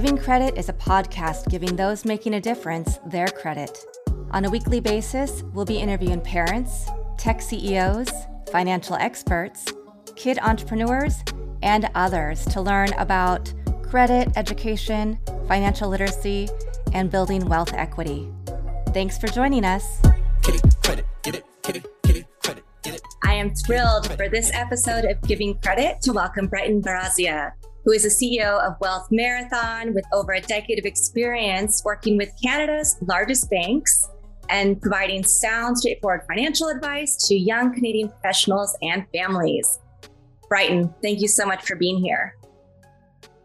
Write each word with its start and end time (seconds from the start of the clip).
Giving 0.00 0.16
Credit 0.16 0.56
is 0.56 0.70
a 0.70 0.72
podcast 0.72 1.50
giving 1.50 1.76
those 1.76 2.06
making 2.06 2.32
a 2.32 2.40
difference 2.40 2.98
their 3.04 3.26
credit. 3.26 3.84
On 4.30 4.46
a 4.46 4.50
weekly 4.50 4.80
basis, 4.80 5.42
we'll 5.52 5.66
be 5.66 5.76
interviewing 5.76 6.22
parents, 6.22 6.86
tech 7.18 7.42
CEOs, 7.42 8.08
financial 8.50 8.96
experts, 8.96 9.66
kid 10.16 10.38
entrepreneurs, 10.38 11.22
and 11.62 11.90
others 11.94 12.46
to 12.46 12.62
learn 12.62 12.90
about 12.94 13.52
credit, 13.82 14.32
education, 14.36 15.18
financial 15.46 15.90
literacy, 15.90 16.48
and 16.94 17.10
building 17.10 17.46
wealth 17.46 17.74
equity. 17.74 18.26
Thanks 18.94 19.18
for 19.18 19.26
joining 19.26 19.66
us. 19.66 20.00
I 23.22 23.34
am 23.34 23.54
thrilled 23.54 24.06
for 24.16 24.30
this 24.30 24.50
episode 24.54 25.04
of 25.04 25.20
Giving 25.28 25.58
Credit 25.58 26.00
to 26.00 26.14
welcome 26.14 26.46
Brighton 26.46 26.80
Gbarazia, 26.80 27.52
who 27.84 27.92
is 27.92 28.02
the 28.02 28.08
CEO 28.08 28.60
of 28.66 28.74
Wealth 28.80 29.08
Marathon 29.10 29.94
with 29.94 30.04
over 30.12 30.32
a 30.32 30.40
decade 30.40 30.78
of 30.78 30.84
experience 30.84 31.82
working 31.84 32.16
with 32.16 32.30
Canada's 32.42 32.96
largest 33.02 33.50
banks 33.50 34.08
and 34.48 34.80
providing 34.80 35.24
sound, 35.24 35.78
straightforward 35.78 36.22
financial 36.28 36.68
advice 36.68 37.16
to 37.28 37.34
young 37.34 37.72
Canadian 37.72 38.08
professionals 38.08 38.76
and 38.82 39.06
families. 39.14 39.78
Brighton, 40.48 40.92
thank 41.02 41.20
you 41.20 41.28
so 41.28 41.46
much 41.46 41.64
for 41.64 41.76
being 41.76 41.98
here. 41.98 42.34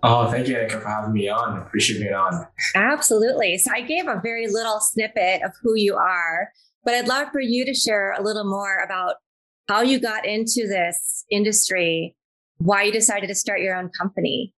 Oh, 0.03 0.29
thank 0.29 0.47
you, 0.47 0.55
Annika, 0.55 0.81
for 0.81 0.87
having 0.87 1.13
me 1.13 1.29
on. 1.29 1.57
Appreciate 1.59 1.99
being 1.99 2.13
on. 2.13 2.47
Absolutely. 2.75 3.57
So 3.57 3.71
I 3.73 3.81
gave 3.81 4.07
a 4.07 4.19
very 4.21 4.47
little 4.47 4.79
snippet 4.79 5.41
of 5.43 5.51
who 5.61 5.75
you 5.75 5.95
are, 5.95 6.49
but 6.83 6.93
I'd 6.93 7.07
love 7.07 7.29
for 7.31 7.41
you 7.41 7.65
to 7.65 7.73
share 7.73 8.13
a 8.13 8.21
little 8.21 8.43
more 8.43 8.83
about 8.83 9.15
how 9.67 9.81
you 9.81 9.99
got 9.99 10.25
into 10.25 10.67
this 10.67 11.25
industry, 11.31 12.15
why 12.65 12.83
you 12.83 12.91
decided 12.91 13.27
to 13.27 13.35
start 13.35 13.61
your 13.61 13.77
own 13.77 13.89
company. 13.89 14.53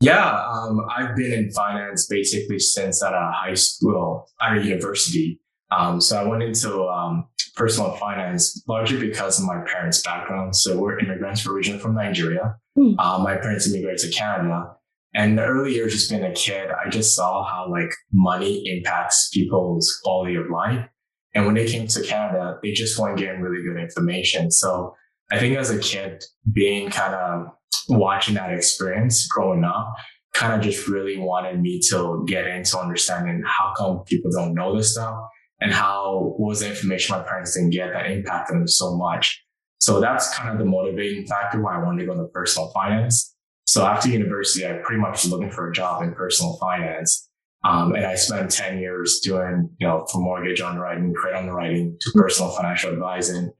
Yeah, 0.00 0.46
um, 0.48 0.80
I've 0.94 1.16
been 1.16 1.32
in 1.32 1.50
finance 1.50 2.06
basically 2.06 2.58
since 2.58 3.02
at 3.02 3.12
a 3.12 3.32
high 3.34 3.54
school, 3.54 4.28
at 4.40 4.58
a 4.58 4.62
university. 4.62 5.40
Um, 5.70 6.00
so 6.00 6.22
I 6.22 6.28
went 6.28 6.42
into 6.42 6.84
um, 6.84 7.26
personal 7.56 7.92
finance 7.96 8.62
largely 8.68 9.08
because 9.08 9.40
of 9.40 9.46
my 9.46 9.64
parents' 9.66 10.02
background. 10.02 10.54
So 10.54 10.78
we're 10.78 10.98
immigrants, 10.98 11.46
we're 11.46 11.54
originally 11.54 11.80
from 11.80 11.94
Nigeria. 11.94 12.54
Mm. 12.78 12.94
Uh, 12.98 13.18
my 13.18 13.36
parents 13.36 13.66
immigrated 13.66 13.98
to 14.00 14.16
Canada. 14.16 14.76
And 15.14 15.30
in 15.30 15.36
the 15.36 15.44
early 15.44 15.74
years, 15.74 15.92
just 15.92 16.10
being 16.10 16.24
a 16.24 16.32
kid, 16.32 16.70
I 16.70 16.90
just 16.90 17.16
saw 17.16 17.44
how 17.44 17.70
like 17.70 17.90
money 18.12 18.62
impacts 18.66 19.30
people's 19.32 20.00
quality 20.02 20.34
of 20.34 20.50
life. 20.50 20.86
And 21.34 21.46
when 21.46 21.54
they 21.54 21.66
came 21.66 21.86
to 21.88 22.02
Canada, 22.02 22.58
they 22.62 22.72
just 22.72 22.98
weren't 22.98 23.18
getting 23.18 23.40
really 23.40 23.64
good 23.64 23.80
information. 23.80 24.50
So 24.50 24.94
I 25.30 25.38
think 25.38 25.56
as 25.56 25.70
a 25.70 25.78
kid, 25.78 26.22
being 26.52 26.90
kind 26.90 27.14
of 27.14 27.46
watching 27.88 28.34
that 28.34 28.52
experience 28.52 29.26
growing 29.26 29.64
up 29.64 29.94
kind 30.34 30.52
of 30.52 30.60
just 30.60 30.88
really 30.88 31.16
wanted 31.16 31.60
me 31.60 31.80
to 31.88 32.24
get 32.26 32.46
into 32.46 32.78
understanding 32.78 33.42
how 33.46 33.72
come 33.76 34.02
people 34.04 34.30
don't 34.32 34.54
know 34.54 34.76
this 34.76 34.92
stuff 34.92 35.16
and 35.60 35.72
how 35.72 36.34
was 36.38 36.60
the 36.60 36.68
information 36.68 37.16
my 37.16 37.22
parents 37.22 37.54
didn't 37.54 37.70
get 37.70 37.92
that 37.92 38.10
impacted 38.10 38.56
them 38.56 38.66
so 38.66 38.96
much. 38.96 39.42
So 39.78 40.00
that's 40.00 40.36
kind 40.36 40.50
of 40.50 40.58
the 40.58 40.64
motivating 40.64 41.26
factor 41.26 41.62
why 41.62 41.76
I 41.76 41.82
wanted 41.82 42.00
to 42.00 42.06
go 42.06 42.12
into 42.12 42.24
personal 42.26 42.70
finance. 42.72 43.34
So 43.66 43.86
after 43.86 44.08
university, 44.08 44.66
I 44.66 44.80
pretty 44.84 45.00
much 45.00 45.22
was 45.22 45.30
looking 45.30 45.50
for 45.50 45.70
a 45.70 45.72
job 45.72 46.02
in 46.02 46.12
personal 46.14 46.56
finance. 46.58 47.28
Um, 47.64 47.94
and 47.94 48.04
I 48.04 48.14
spent 48.14 48.50
10 48.50 48.78
years 48.78 49.20
doing, 49.20 49.70
you 49.78 49.86
know, 49.86 50.04
from 50.10 50.22
mortgage 50.22 50.60
underwriting, 50.60 51.14
credit 51.14 51.38
underwriting 51.38 51.96
to 52.00 52.10
personal 52.14 52.50
financial 52.50 52.92
advising, 52.92 53.50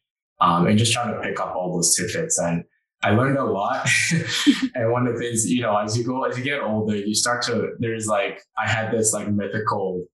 um, 0.41 0.67
and 0.67 0.79
just 0.79 0.93
trying 0.93 1.15
to 1.15 1.21
pick 1.21 1.41
up 1.41 1.55
all 1.55 1.75
those 1.75 1.95
tidbits. 1.97 2.39
And 2.39 2.65
I 3.03 3.11
learned 3.11 3.39
a 3.39 3.45
lot. 3.45 3.87
and 4.75 4.91
one 4.91 5.07
of 5.07 5.15
the 5.15 5.21
things, 5.21 5.51
you 5.51 5.63
know, 5.63 5.77
as 5.77 5.97
you 5.97 6.05
go, 6.05 6.25
as 6.25 6.39
you 6.39 6.45
get 6.45 6.63
older, 6.63 6.97
you 6.97 7.15
start 7.15 7.43
to, 7.43 7.71
there's 7.79 8.07
like, 8.07 8.43
I 8.59 8.69
had 8.69 8.93
this 8.93 9.13
like 9.13 9.29
mythical 9.29 10.05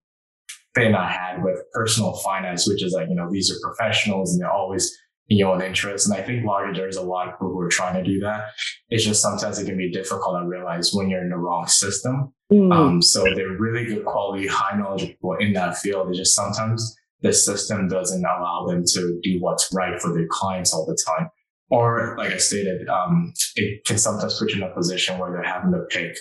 thing 0.75 0.95
I 0.95 1.11
had 1.11 1.43
with 1.43 1.59
personal 1.73 2.15
finance, 2.19 2.69
which 2.69 2.83
is 2.83 2.93
like, 2.93 3.09
you 3.09 3.15
know, 3.15 3.31
these 3.31 3.51
are 3.51 3.57
professionals 3.63 4.33
and 4.33 4.43
they're 4.43 4.51
always 4.51 4.97
in 5.29 5.39
your 5.39 5.55
own 5.55 5.63
interest. 5.63 6.09
And 6.09 6.19
I 6.19 6.23
think 6.23 6.45
largely 6.45 6.81
there's 6.81 6.97
a 6.97 7.03
lot 7.03 7.29
of 7.29 7.35
people 7.35 7.51
who 7.51 7.61
are 7.61 7.69
trying 7.69 7.95
to 7.95 8.03
do 8.03 8.19
that. 8.21 8.51
It's 8.89 9.05
just 9.05 9.23
sometimes 9.23 9.59
it 9.59 9.67
can 9.67 9.79
be 9.79 9.91
difficult 9.91 10.41
to 10.41 10.47
realize 10.47 10.93
when 10.93 11.09
you're 11.09 11.23
in 11.23 11.31
the 11.31 11.37
wrong 11.37 11.67
system. 11.69 12.35
Mm. 12.53 12.75
Um, 12.75 13.03
so 13.03 13.23
they're 13.23 13.57
really 13.57 13.85
good 13.85 14.05
quality, 14.05 14.49
high 14.49 14.77
knowledge 14.77 15.07
people 15.07 15.37
in 15.37 15.53
that 15.53 15.79
field. 15.79 16.09
It's 16.09 16.19
just 16.19 16.35
sometimes 16.35 16.97
the 17.23 17.33
system 17.33 17.89
doesn't 17.89 18.25
allow 18.25 18.67
them 18.67 18.85
to 18.85 19.21
do 19.23 19.41
what's 19.41 19.73
right 19.73 20.01
for 20.01 20.13
their 20.13 20.27
clients 20.31 20.73
all 20.73 20.87
the 20.87 20.99
time. 21.07 21.29
Or, 21.71 22.17
like 22.19 22.33
I 22.33 22.39
stated, 22.39 22.89
um, 22.89 23.33
it 23.55 23.85
can 23.85 23.97
sometimes 23.97 24.39
put 24.39 24.51
you 24.51 24.57
in 24.57 24.71
a 24.71 24.75
position 24.75 25.19
where 25.19 25.31
they're 25.31 25.43
having 25.43 25.71
to 25.73 25.83
pick, 25.89 26.17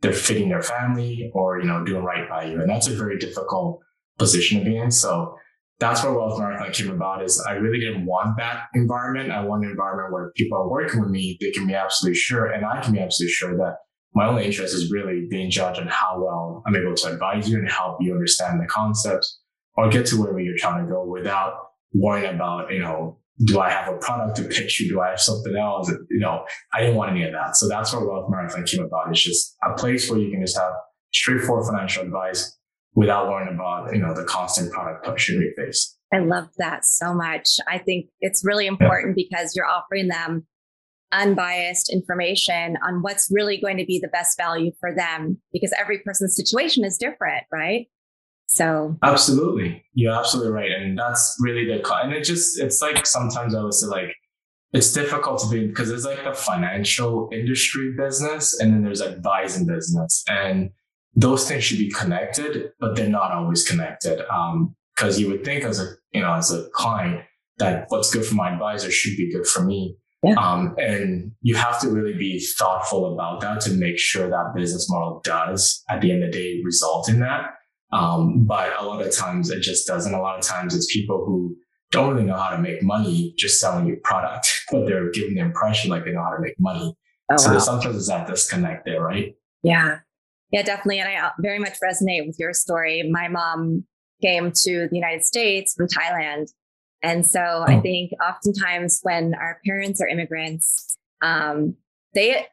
they're 0.00 0.12
fitting 0.12 0.48
their 0.48 0.62
family 0.62 1.30
or, 1.32 1.60
you 1.60 1.66
know, 1.66 1.84
doing 1.84 2.02
right 2.02 2.28
by 2.28 2.46
you. 2.46 2.60
And 2.60 2.68
that's 2.68 2.88
a 2.88 2.96
very 2.96 3.16
difficult 3.18 3.80
position 4.18 4.58
to 4.58 4.64
be 4.64 4.76
in. 4.76 4.90
So 4.90 5.36
that's 5.78 6.02
where 6.02 6.12
Wealth 6.12 6.38
Marathon 6.38 6.72
came 6.72 6.90
about 6.90 7.22
is 7.24 7.40
I 7.48 7.52
really 7.52 7.78
didn't 7.78 8.04
want 8.04 8.36
that 8.36 8.64
environment. 8.74 9.30
I 9.30 9.42
want 9.44 9.64
an 9.64 9.70
environment 9.70 10.12
where 10.12 10.32
people 10.36 10.58
are 10.58 10.68
working 10.68 11.00
with 11.00 11.10
me. 11.10 11.38
They 11.40 11.52
can 11.52 11.66
be 11.66 11.74
absolutely 11.74 12.18
sure 12.18 12.46
and 12.46 12.66
I 12.66 12.80
can 12.82 12.92
be 12.92 13.00
absolutely 13.00 13.32
sure 13.32 13.56
that 13.56 13.76
my 14.14 14.26
only 14.26 14.44
interest 14.44 14.74
is 14.74 14.90
really 14.90 15.26
being 15.30 15.50
judged 15.50 15.80
on 15.80 15.86
how 15.86 16.20
well 16.20 16.62
I'm 16.66 16.76
able 16.76 16.94
to 16.94 17.12
advise 17.12 17.48
you 17.48 17.58
and 17.58 17.70
help 17.70 17.98
you 18.00 18.12
understand 18.12 18.60
the 18.60 18.66
concepts 18.66 19.39
or 19.80 19.88
get 19.88 20.06
to 20.06 20.20
wherever 20.20 20.38
you're 20.40 20.58
trying 20.58 20.84
to 20.84 20.90
go 20.90 21.04
without 21.04 21.54
worrying 21.94 22.34
about, 22.34 22.70
you 22.70 22.80
know, 22.80 23.18
do 23.46 23.58
I 23.58 23.70
have 23.70 23.92
a 23.92 23.96
product 23.96 24.36
to 24.36 24.44
pitch 24.44 24.80
you? 24.80 24.90
Do 24.90 25.00
I 25.00 25.10
have 25.10 25.20
something 25.20 25.56
else? 25.56 25.90
You 26.10 26.18
know, 26.18 26.44
I 26.74 26.80
didn't 26.80 26.96
want 26.96 27.10
any 27.12 27.24
of 27.24 27.32
that. 27.32 27.56
So 27.56 27.66
that's 27.68 27.92
where 27.92 28.04
Wealth 28.04 28.28
Marathon 28.28 28.64
came 28.64 28.82
about. 28.82 29.08
It's 29.08 29.22
just 29.22 29.56
a 29.64 29.74
place 29.74 30.10
where 30.10 30.18
you 30.18 30.30
can 30.30 30.42
just 30.42 30.58
have 30.58 30.72
straightforward 31.14 31.66
financial 31.66 32.02
advice 32.02 32.58
without 32.94 33.28
worrying 33.28 33.54
about, 33.54 33.94
you 33.94 34.00
know, 34.00 34.14
the 34.14 34.24
constant 34.24 34.70
product 34.72 35.06
push 35.06 35.30
you 35.30 35.54
face. 35.56 35.96
I 36.12 36.18
love 36.18 36.48
that 36.58 36.84
so 36.84 37.14
much. 37.14 37.48
I 37.66 37.78
think 37.78 38.10
it's 38.20 38.44
really 38.44 38.66
important 38.66 39.16
yeah. 39.16 39.24
because 39.28 39.56
you're 39.56 39.66
offering 39.66 40.08
them 40.08 40.46
unbiased 41.12 41.90
information 41.90 42.76
on 42.86 43.02
what's 43.02 43.30
really 43.32 43.58
going 43.58 43.78
to 43.78 43.86
be 43.86 43.98
the 44.00 44.08
best 44.08 44.36
value 44.36 44.72
for 44.80 44.94
them 44.94 45.40
because 45.52 45.72
every 45.78 46.00
person's 46.00 46.36
situation 46.36 46.84
is 46.84 46.98
different, 46.98 47.44
right? 47.50 47.86
So 48.52 48.96
absolutely, 49.04 49.84
you're 49.94 50.12
absolutely 50.12 50.50
right, 50.50 50.72
and 50.72 50.98
that's 50.98 51.36
really 51.38 51.66
the 51.66 51.88
and 52.02 52.12
it 52.12 52.24
just 52.24 52.58
it's 52.58 52.82
like 52.82 53.06
sometimes 53.06 53.54
I 53.54 53.62
would 53.62 53.74
say 53.74 53.86
like 53.86 54.12
it's 54.72 54.92
difficult 54.92 55.40
to 55.42 55.48
be 55.48 55.68
because 55.68 55.88
there's 55.88 56.04
like 56.04 56.24
the 56.24 56.34
financial 56.34 57.28
industry 57.32 57.94
business 57.96 58.58
and 58.58 58.72
then 58.72 58.82
there's 58.82 59.02
advising 59.02 59.68
business 59.68 60.24
and 60.28 60.70
those 61.14 61.46
things 61.48 61.62
should 61.62 61.78
be 61.78 61.90
connected, 61.90 62.72
but 62.80 62.96
they're 62.96 63.08
not 63.08 63.30
always 63.30 63.68
connected. 63.68 64.20
Um, 64.28 64.74
because 64.96 65.18
you 65.20 65.30
would 65.30 65.44
think 65.44 65.64
as 65.64 65.78
a 65.78 65.94
you 66.12 66.20
know 66.20 66.34
as 66.34 66.50
a 66.50 66.68
client 66.70 67.20
that 67.58 67.84
what's 67.88 68.12
good 68.12 68.26
for 68.26 68.34
my 68.34 68.52
advisor 68.52 68.90
should 68.90 69.16
be 69.16 69.30
good 69.32 69.46
for 69.46 69.62
me. 69.62 69.96
Yeah. 70.24 70.34
Um, 70.34 70.74
and 70.76 71.30
you 71.40 71.54
have 71.54 71.80
to 71.82 71.88
really 71.88 72.14
be 72.14 72.44
thoughtful 72.58 73.14
about 73.14 73.40
that 73.42 73.60
to 73.62 73.70
make 73.74 73.98
sure 73.98 74.28
that 74.28 74.54
business 74.56 74.90
model 74.90 75.20
does 75.22 75.84
at 75.88 76.00
the 76.00 76.10
end 76.10 76.24
of 76.24 76.32
the 76.32 76.38
day 76.38 76.60
result 76.64 77.08
in 77.08 77.20
that. 77.20 77.54
Um, 77.92 78.44
but 78.44 78.72
a 78.78 78.84
lot 78.84 79.04
of 79.04 79.14
times 79.14 79.50
it 79.50 79.60
just 79.60 79.86
doesn't. 79.86 80.14
A 80.14 80.20
lot 80.20 80.38
of 80.38 80.44
times 80.44 80.74
it's 80.74 80.92
people 80.92 81.24
who 81.26 81.56
don't 81.90 82.14
really 82.14 82.26
know 82.26 82.36
how 82.36 82.50
to 82.50 82.58
make 82.58 82.82
money 82.82 83.34
just 83.36 83.60
selling 83.60 83.86
you 83.86 83.96
product, 84.04 84.64
but 84.70 84.86
they're 84.86 85.10
giving 85.10 85.34
the 85.34 85.40
impression 85.40 85.90
like 85.90 86.04
they 86.04 86.12
know 86.12 86.22
how 86.22 86.34
to 86.36 86.40
make 86.40 86.58
money. 86.58 86.96
Oh, 87.30 87.36
so 87.36 87.52
wow. 87.52 87.58
sometimes 87.58 87.94
there's 87.94 88.06
that 88.08 88.26
disconnect 88.26 88.84
there, 88.84 89.02
right? 89.02 89.34
Yeah. 89.62 89.98
Yeah, 90.50 90.62
definitely. 90.62 90.98
And 90.98 91.08
I 91.08 91.26
uh, 91.26 91.30
very 91.38 91.58
much 91.60 91.74
resonate 91.84 92.26
with 92.26 92.36
your 92.38 92.52
story. 92.52 93.08
My 93.08 93.28
mom 93.28 93.84
came 94.20 94.52
to 94.52 94.88
the 94.88 94.96
United 94.96 95.24
States 95.24 95.74
from 95.74 95.86
Thailand. 95.86 96.48
And 97.02 97.26
so 97.26 97.40
oh. 97.40 97.64
I 97.66 97.80
think 97.80 98.12
oftentimes 98.22 99.00
when 99.02 99.34
our 99.34 99.60
parents 99.64 100.00
are 100.00 100.08
immigrants, 100.08 100.96
um, 101.22 101.76
they 102.14 102.46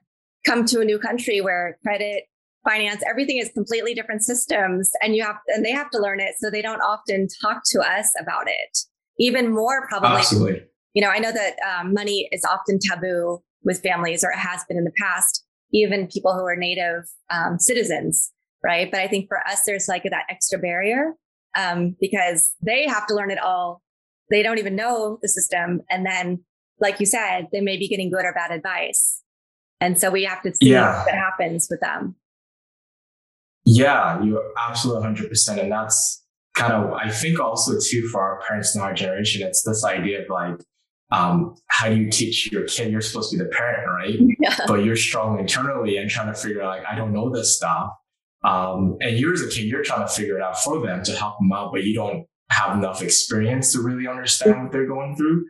come 0.45 0.65
to 0.65 0.79
a 0.79 0.85
new 0.85 0.99
country 0.99 1.41
where 1.41 1.77
credit, 1.83 2.25
finance, 2.67 3.01
everything 3.09 3.37
is 3.37 3.49
completely 3.53 3.93
different 3.93 4.23
systems 4.23 4.91
and 5.01 5.15
you 5.15 5.23
have 5.23 5.37
and 5.47 5.63
they 5.63 5.71
have 5.71 5.89
to 5.91 5.99
learn 5.99 6.19
it. 6.19 6.35
So 6.37 6.49
they 6.49 6.61
don't 6.61 6.81
often 6.81 7.27
talk 7.41 7.61
to 7.71 7.79
us 7.79 8.11
about 8.19 8.47
it. 8.47 8.77
Even 9.19 9.53
more 9.53 9.87
probably. 9.87 10.17
Absolutely. 10.17 10.63
You 10.93 11.01
know, 11.01 11.09
I 11.09 11.19
know 11.19 11.31
that 11.31 11.55
um, 11.67 11.93
money 11.93 12.27
is 12.31 12.43
often 12.43 12.79
taboo 12.79 13.39
with 13.63 13.81
families 13.81 14.23
or 14.23 14.31
it 14.31 14.37
has 14.37 14.63
been 14.67 14.77
in 14.77 14.83
the 14.83 14.93
past 14.99 15.43
even 15.73 16.07
people 16.07 16.33
who 16.33 16.45
are 16.45 16.55
native 16.55 17.03
um, 17.29 17.59
citizens, 17.59 18.31
right? 18.63 18.89
But 18.89 19.01
I 19.01 19.07
think 19.07 19.27
for 19.27 19.39
us, 19.47 19.63
there's 19.65 19.87
like 19.87 20.03
that 20.03 20.25
extra 20.29 20.59
barrier 20.59 21.13
um, 21.57 21.95
because 21.99 22.53
they 22.65 22.87
have 22.87 23.07
to 23.07 23.15
learn 23.15 23.31
it 23.31 23.39
all. 23.39 23.81
They 24.29 24.43
don't 24.43 24.59
even 24.59 24.75
know 24.75 25.19
the 25.21 25.29
system. 25.29 25.81
And 25.89 26.05
then, 26.05 26.43
like 26.79 26.99
you 26.99 27.05
said, 27.05 27.47
they 27.51 27.61
may 27.61 27.77
be 27.77 27.87
getting 27.87 28.11
good 28.11 28.25
or 28.25 28.33
bad 28.33 28.51
advice. 28.51 29.21
And 29.79 29.99
so 29.99 30.09
we 30.09 30.23
have 30.23 30.41
to 30.43 30.53
see 30.53 30.71
yeah. 30.71 31.03
what 31.03 31.13
happens 31.13 31.67
with 31.69 31.81
them. 31.81 32.15
Yeah, 33.69 34.23
you're 34.23 34.43
absolutely 34.69 35.09
100%. 35.09 35.61
And 35.61 35.69
that's 35.69 36.23
kind 36.55 36.71
of, 36.71 36.93
I 36.93 37.09
think 37.09 37.37
also 37.37 37.77
too, 37.77 38.07
for 38.07 38.21
our 38.21 38.41
parents 38.47 38.73
in 38.75 38.81
our 38.81 38.93
generation, 38.93 39.45
it's 39.45 39.61
this 39.61 39.83
idea 39.83 40.23
of 40.23 40.29
like, 40.29 40.55
um, 41.11 41.53
how 41.67 41.89
do 41.89 41.95
you 41.95 42.09
teach 42.09 42.49
your 42.49 42.63
kid? 42.63 42.91
You're 42.93 43.01
supposed 43.01 43.31
to 43.31 43.37
be 43.37 43.43
the 43.43 43.49
parent, 43.49 43.85
right? 43.87 44.19
Yeah. 44.39 44.55
But 44.67 44.85
you're 44.85 44.95
struggling 44.95 45.41
internally 45.41 45.97
and 45.97 46.09
trying 46.09 46.27
to 46.27 46.39
figure 46.39 46.61
out, 46.61 46.77
like, 46.77 46.85
I 46.89 46.95
don't 46.95 47.11
know 47.11 47.29
this 47.29 47.57
stuff. 47.57 47.91
Um, 48.45 48.97
and 49.01 49.17
you 49.17 49.33
as 49.33 49.41
a 49.41 49.49
kid, 49.49 49.65
you're 49.65 49.83
trying 49.83 50.07
to 50.07 50.13
figure 50.13 50.37
it 50.37 50.41
out 50.41 50.57
for 50.59 50.79
them 50.79 51.03
to 51.03 51.11
help 51.13 51.37
them 51.39 51.51
out, 51.51 51.71
but 51.73 51.83
you 51.83 51.93
don't 51.93 52.25
have 52.51 52.77
enough 52.77 53.01
experience 53.01 53.73
to 53.73 53.81
really 53.81 54.07
understand 54.07 54.63
what 54.63 54.71
they're 54.71 54.87
going 54.87 55.17
through. 55.17 55.45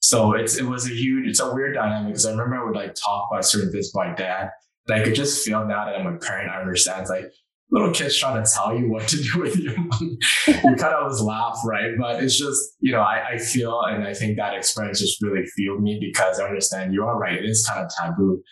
So 0.00 0.34
it's 0.34 0.58
it 0.58 0.64
was 0.64 0.84
a 0.86 0.92
huge, 0.92 1.26
it's 1.26 1.40
a 1.40 1.54
weird 1.54 1.74
dynamic 1.74 2.08
because 2.08 2.26
I 2.26 2.32
remember 2.32 2.56
I 2.56 2.64
would 2.64 2.74
like 2.74 2.94
talk 2.94 3.28
about 3.30 3.46
certain 3.46 3.72
things 3.72 3.92
with 3.94 4.06
my 4.06 4.14
dad. 4.14 4.50
That 4.86 4.98
I 4.98 5.04
could 5.04 5.14
just 5.14 5.44
feel 5.44 5.64
now 5.64 5.86
that 5.86 5.94
I'm 5.94 6.06
a 6.06 6.18
parent, 6.18 6.50
I 6.50 6.60
understand. 6.60 7.02
It's 7.02 7.10
like 7.10 7.32
little 7.72 7.90
kids 7.90 8.16
trying 8.16 8.42
to 8.42 8.48
tell 8.48 8.78
you 8.78 8.88
what 8.88 9.08
to 9.08 9.16
do 9.16 9.40
with 9.40 9.56
your 9.56 9.76
money. 9.76 10.18
you 10.46 10.54
kind 10.62 10.94
of 10.94 11.04
always 11.04 11.20
laugh, 11.20 11.58
right? 11.64 11.92
But 11.98 12.22
it's 12.22 12.38
just, 12.38 12.76
you 12.80 12.92
know, 12.92 13.00
I, 13.00 13.30
I 13.30 13.38
feel 13.38 13.80
and 13.80 14.06
I 14.06 14.12
think 14.12 14.36
that 14.36 14.54
experience 14.54 15.00
just 15.00 15.20
really 15.22 15.44
fueled 15.56 15.82
me 15.82 15.98
because 15.98 16.38
I 16.38 16.46
understand 16.46 16.92
you 16.92 17.02
are 17.02 17.18
right. 17.18 17.34
It 17.34 17.46
is 17.46 17.66
kind 17.66 17.84
of 17.84 17.90
taboo. 17.98 18.42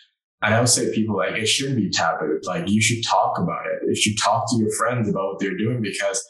And 0.41 0.55
I 0.55 0.59
would 0.59 0.69
say 0.69 0.93
people 0.93 1.15
like 1.15 1.35
it 1.35 1.45
shouldn't 1.45 1.77
be 1.77 1.91
taboo. 1.91 2.39
Like 2.43 2.67
you 2.67 2.81
should 2.81 3.03
talk 3.07 3.37
about 3.37 3.67
it. 3.67 3.87
You 3.87 3.95
should 3.95 4.17
talk 4.21 4.49
to 4.49 4.57
your 4.57 4.71
friends 4.71 5.07
about 5.07 5.27
what 5.27 5.39
they're 5.39 5.57
doing 5.57 5.81
because 5.83 6.21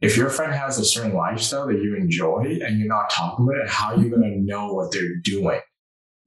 if 0.00 0.16
your 0.16 0.28
friend 0.28 0.52
has 0.52 0.78
a 0.78 0.84
certain 0.84 1.14
lifestyle 1.14 1.68
that 1.68 1.80
you 1.80 1.96
enjoy 1.96 2.58
and 2.62 2.78
you're 2.78 2.88
not 2.88 3.10
talking 3.10 3.46
about 3.46 3.64
it, 3.64 3.70
how 3.70 3.94
are 3.94 4.02
you 4.02 4.10
going 4.10 4.22
to 4.22 4.28
mm-hmm. 4.28 4.46
know 4.46 4.72
what 4.74 4.90
they're 4.90 5.20
doing? 5.22 5.60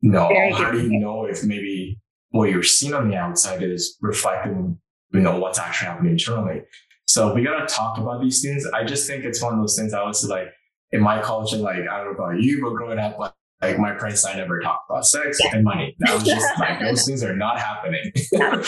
No, 0.01 0.29
how 0.55 0.71
do 0.71 0.81
you 0.81 0.99
know 0.99 1.25
if 1.25 1.43
maybe 1.43 1.99
what 2.29 2.49
you're 2.49 2.63
seeing 2.63 2.93
on 2.93 3.09
the 3.09 3.17
outside 3.17 3.61
is 3.61 3.97
reflecting, 4.01 4.79
you 5.13 5.21
know, 5.21 5.39
what's 5.39 5.59
actually 5.59 5.87
happening 5.87 6.11
internally? 6.13 6.61
So 7.05 7.33
we 7.33 7.43
got 7.43 7.65
to 7.65 7.73
talk 7.73 7.97
about 7.97 8.21
these 8.21 8.41
things. 8.41 8.65
I 8.73 8.83
just 8.83 9.07
think 9.07 9.23
it's 9.23 9.41
one 9.41 9.53
of 9.53 9.59
those 9.59 9.77
things 9.77 9.93
I 9.93 10.03
was 10.03 10.27
like, 10.27 10.47
in 10.91 11.01
my 11.01 11.21
culture, 11.21 11.57
like, 11.57 11.79
I 11.89 12.03
don't 12.03 12.17
know 12.17 12.23
about 12.23 12.41
you, 12.41 12.61
but 12.63 12.75
growing 12.75 12.99
up, 12.99 13.17
like, 13.19 13.33
like 13.61 13.79
my 13.79 13.91
parents, 13.93 14.25
I 14.25 14.35
never 14.35 14.59
talked 14.59 14.89
about 14.89 15.05
sex 15.05 15.39
and 15.51 15.63
money. 15.63 15.95
That 15.99 16.13
was 16.13 16.23
just 16.23 16.45
like, 16.59 16.79
those 16.79 17.05
things 17.05 17.23
are 17.23 17.35
not 17.35 17.59
happening. 17.59 18.11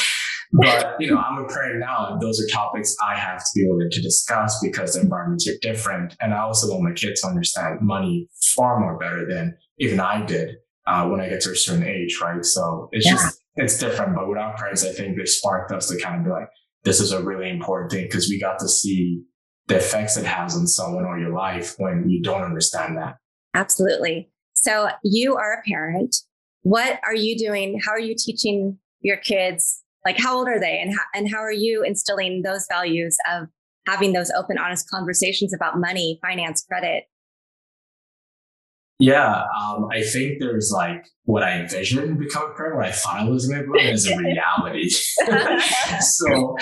but 0.51 0.95
you 0.99 1.11
know, 1.11 1.17
I'm 1.17 1.37
a 1.37 1.47
parent 1.47 1.79
now, 1.79 2.11
and 2.11 2.21
those 2.21 2.41
are 2.41 2.47
topics 2.51 2.95
I 3.05 3.15
have 3.15 3.39
to 3.39 3.49
be 3.55 3.67
willing 3.69 3.89
to 3.91 4.01
discuss 4.01 4.59
because 4.63 4.93
the 4.93 5.01
environments 5.01 5.47
are 5.47 5.57
different. 5.61 6.15
And 6.21 6.33
I 6.33 6.39
also 6.39 6.71
want 6.71 6.83
my 6.83 6.93
kids 6.93 7.21
to 7.21 7.27
understand 7.27 7.81
money 7.81 8.27
far 8.55 8.79
more 8.79 8.97
better 8.97 9.27
than 9.27 9.55
even 9.77 9.99
I 9.99 10.25
did 10.25 10.55
uh, 10.87 11.07
when 11.07 11.21
I 11.21 11.29
get 11.29 11.41
to 11.41 11.51
a 11.51 11.55
certain 11.55 11.85
age, 11.85 12.17
right? 12.21 12.43
So 12.43 12.89
it's 12.91 13.05
yeah. 13.05 13.13
just 13.13 13.38
it's 13.55 13.77
different. 13.77 14.15
But 14.15 14.27
with 14.27 14.37
our 14.37 14.55
parents, 14.55 14.85
I 14.85 14.91
think 14.91 15.17
they 15.17 15.25
sparked 15.25 15.71
us 15.71 15.87
to 15.89 15.99
kind 15.99 16.19
of 16.19 16.25
be 16.25 16.31
like, 16.31 16.49
this 16.83 16.99
is 16.99 17.11
a 17.11 17.23
really 17.23 17.49
important 17.49 17.91
thing 17.91 18.05
because 18.05 18.29
we 18.29 18.39
got 18.39 18.59
to 18.59 18.69
see 18.69 19.21
the 19.67 19.77
effects 19.77 20.17
it 20.17 20.25
has 20.25 20.55
on 20.55 20.65
someone 20.67 21.05
or 21.05 21.19
your 21.19 21.33
life 21.33 21.75
when 21.77 22.09
you 22.09 22.21
don't 22.21 22.41
understand 22.41 22.97
that. 22.97 23.15
Absolutely. 23.53 24.29
So 24.53 24.89
you 25.03 25.35
are 25.35 25.53
a 25.53 25.69
parent. 25.69 26.15
What 26.61 26.99
are 27.05 27.15
you 27.15 27.37
doing? 27.37 27.79
How 27.85 27.91
are 27.91 27.99
you 27.99 28.15
teaching 28.17 28.77
your 29.01 29.17
kids 29.17 29.83
like 30.05 30.17
how 30.17 30.37
old 30.37 30.47
are 30.47 30.59
they 30.59 30.79
and 30.79 30.93
how, 30.93 31.03
and 31.13 31.29
how 31.29 31.39
are 31.39 31.51
you 31.51 31.83
instilling 31.83 32.41
those 32.41 32.65
values 32.69 33.17
of 33.31 33.47
having 33.87 34.13
those 34.13 34.31
open 34.31 34.57
honest 34.57 34.89
conversations 34.89 35.53
about 35.53 35.79
money 35.79 36.19
finance 36.21 36.63
credit 36.63 37.05
yeah 38.99 39.43
um, 39.61 39.87
i 39.91 40.01
think 40.01 40.39
there's 40.39 40.71
like 40.73 41.05
what 41.23 41.43
i 41.43 41.59
envisioned 41.59 42.19
becoming 42.19 42.51
a 42.51 42.55
parent 42.55 42.75
what 42.75 42.85
i 42.85 42.91
thought 42.91 43.19
i 43.19 43.23
was 43.23 43.47
going 43.47 43.63
to 43.63 43.71
be 43.71 43.79
is 43.79 44.07
a 44.07 44.17
reality 44.19 44.89
so 46.01 46.55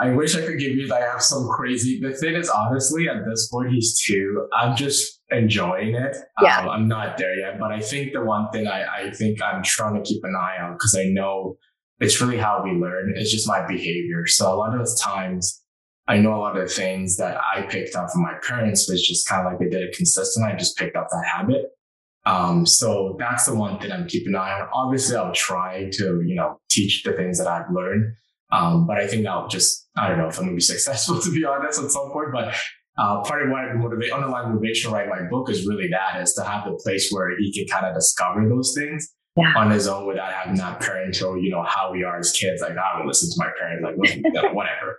i 0.00 0.10
wish 0.10 0.36
i 0.36 0.40
could 0.40 0.58
give 0.58 0.76
you 0.76 0.86
that 0.86 1.02
i 1.02 1.06
have 1.06 1.22
some 1.22 1.48
crazy 1.48 2.00
the 2.00 2.12
thing 2.12 2.34
is 2.34 2.48
honestly 2.48 3.08
at 3.08 3.24
this 3.28 3.48
point 3.48 3.70
he's 3.72 4.00
two 4.02 4.46
i'm 4.56 4.76
just 4.76 5.20
enjoying 5.30 5.94
it 5.94 6.16
yeah. 6.42 6.60
Um, 6.60 6.68
i'm 6.68 6.88
not 6.88 7.18
there 7.18 7.34
yet 7.38 7.58
but 7.58 7.72
i 7.72 7.80
think 7.80 8.12
the 8.12 8.22
one 8.22 8.50
thing 8.50 8.66
I, 8.66 9.06
I 9.06 9.10
think 9.10 9.40
i'm 9.42 9.62
trying 9.62 9.94
to 9.94 10.02
keep 10.02 10.22
an 10.24 10.34
eye 10.36 10.62
on 10.62 10.72
because 10.74 10.96
i 10.98 11.04
know 11.04 11.56
it's 12.00 12.20
really 12.20 12.38
how 12.38 12.62
we 12.64 12.72
learn. 12.72 13.12
It's 13.14 13.30
just 13.30 13.46
my 13.46 13.66
behavior. 13.66 14.26
So 14.26 14.52
a 14.52 14.56
lot 14.56 14.72
of 14.72 14.78
those 14.78 14.98
times, 14.98 15.59
I 16.08 16.18
know 16.18 16.34
a 16.34 16.38
lot 16.38 16.56
of 16.56 16.68
the 16.68 16.74
things 16.74 17.16
that 17.18 17.36
I 17.36 17.62
picked 17.62 17.94
up 17.94 18.10
from 18.10 18.22
my 18.22 18.34
parents 18.46 18.88
was 18.90 19.06
just 19.06 19.28
kind 19.28 19.46
of 19.46 19.52
like 19.52 19.60
they 19.60 19.68
did 19.68 19.82
it 19.82 19.96
consistently. 19.96 20.52
I 20.52 20.56
just 20.56 20.76
picked 20.76 20.96
up 20.96 21.08
that 21.10 21.24
habit. 21.24 21.66
Um, 22.26 22.66
so 22.66 23.16
that's 23.18 23.46
the 23.46 23.54
one 23.54 23.78
thing 23.78 23.92
I'm 23.92 24.06
keeping 24.06 24.34
an 24.34 24.40
eye 24.40 24.60
on. 24.60 24.68
Obviously, 24.72 25.16
I'll 25.16 25.32
try 25.32 25.88
to, 25.92 26.22
you 26.22 26.34
know, 26.34 26.60
teach 26.70 27.02
the 27.02 27.12
things 27.12 27.38
that 27.38 27.46
I've 27.46 27.70
learned. 27.72 28.12
Um, 28.52 28.86
but 28.86 28.98
I 28.98 29.06
think 29.06 29.26
I'll 29.26 29.48
just, 29.48 29.88
I 29.96 30.08
don't 30.08 30.18
know 30.18 30.28
if 30.28 30.38
I'm 30.38 30.44
going 30.44 30.50
to 30.50 30.56
be 30.56 30.60
successful, 30.74 31.20
to 31.20 31.32
be 31.32 31.44
honest, 31.44 31.80
at 31.80 31.90
some 31.90 32.10
point. 32.10 32.28
But 32.32 32.54
uh, 32.98 33.22
part 33.22 33.42
of 33.42 33.50
what 33.50 33.74
motivate, 33.76 34.12
underlying 34.12 34.50
motivation 34.50 34.90
to 34.90 34.96
write 34.96 35.08
my 35.08 35.22
book 35.22 35.48
is 35.48 35.66
really 35.66 35.88
that 35.88 36.20
is 36.20 36.34
to 36.34 36.44
have 36.44 36.64
the 36.64 36.78
place 36.82 37.10
where 37.10 37.36
he 37.38 37.52
can 37.52 37.66
kind 37.66 37.86
of 37.86 37.94
discover 37.94 38.46
those 38.48 38.74
things 38.76 39.08
yeah. 39.36 39.54
on 39.56 39.70
his 39.70 39.88
own 39.88 40.06
without 40.06 40.32
having 40.32 40.56
that 40.56 40.80
parental, 40.80 41.40
you 41.40 41.50
know, 41.50 41.62
how 41.62 41.92
we 41.92 42.04
are 42.04 42.18
as 42.18 42.32
kids. 42.32 42.60
Like, 42.60 42.76
I 42.76 42.98
don't 42.98 43.06
listen 43.06 43.30
to 43.30 43.36
my 43.38 43.50
parents, 43.58 43.84
like, 43.84 44.54
whatever. 44.54 44.98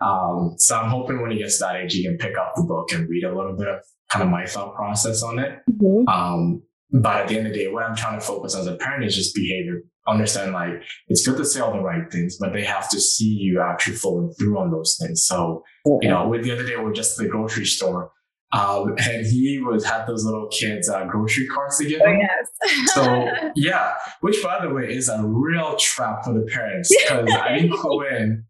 Um, 0.00 0.54
so 0.58 0.78
I'm 0.78 0.90
hoping 0.90 1.22
when 1.22 1.30
he 1.30 1.38
gets 1.38 1.58
that 1.60 1.76
age, 1.76 1.94
he 1.94 2.04
can 2.04 2.18
pick 2.18 2.36
up 2.36 2.52
the 2.56 2.62
book 2.62 2.92
and 2.92 3.08
read 3.08 3.24
a 3.24 3.34
little 3.34 3.56
bit 3.56 3.68
of 3.68 3.80
kind 4.10 4.22
of 4.22 4.30
my 4.30 4.46
thought 4.46 4.74
process 4.74 5.22
on 5.22 5.38
it. 5.38 5.58
Mm-hmm. 5.70 6.08
Um, 6.08 6.62
but 6.92 7.22
at 7.22 7.28
the 7.28 7.38
end 7.38 7.46
of 7.46 7.52
the 7.52 7.58
day, 7.58 7.68
what 7.68 7.82
I'm 7.82 7.96
trying 7.96 8.18
to 8.18 8.24
focus 8.24 8.54
as 8.54 8.66
a 8.66 8.76
parent 8.76 9.04
is 9.04 9.16
just 9.16 9.34
behavior. 9.34 9.82
Understand 10.08 10.52
like 10.52 10.82
it's 11.08 11.26
good 11.26 11.36
to 11.38 11.44
say 11.44 11.58
all 11.58 11.72
the 11.72 11.80
right 11.80 12.10
things, 12.12 12.36
but 12.38 12.52
they 12.52 12.64
have 12.64 12.88
to 12.90 13.00
see 13.00 13.28
you 13.28 13.60
actually 13.60 13.96
following 13.96 14.32
through 14.38 14.56
on 14.56 14.70
those 14.70 14.96
things. 15.00 15.24
So, 15.24 15.64
you 15.84 16.08
know, 16.08 16.28
with 16.28 16.44
the 16.44 16.52
other 16.52 16.64
day, 16.64 16.76
we're 16.76 16.92
just 16.92 17.18
at 17.18 17.24
the 17.24 17.30
grocery 17.30 17.64
store 17.64 18.12
um, 18.52 18.94
and 18.98 19.26
he 19.26 19.60
was 19.60 19.84
had 19.84 20.06
those 20.06 20.24
little 20.24 20.48
kids 20.48 20.88
uh, 20.88 21.04
grocery 21.04 21.46
carts 21.48 21.78
to 21.78 21.84
give 21.86 22.00
oh, 22.04 22.10
yes. 22.10 22.92
so 22.94 23.28
yeah, 23.56 23.94
which 24.20 24.42
by 24.42 24.64
the 24.64 24.72
way 24.72 24.94
is 24.94 25.08
a 25.08 25.22
real 25.22 25.76
trap 25.76 26.24
for 26.24 26.32
the 26.32 26.46
parents 26.52 26.94
because 26.96 27.28
I 27.32 27.58
didn't 27.58 27.80
go 27.80 28.02
in 28.02 28.44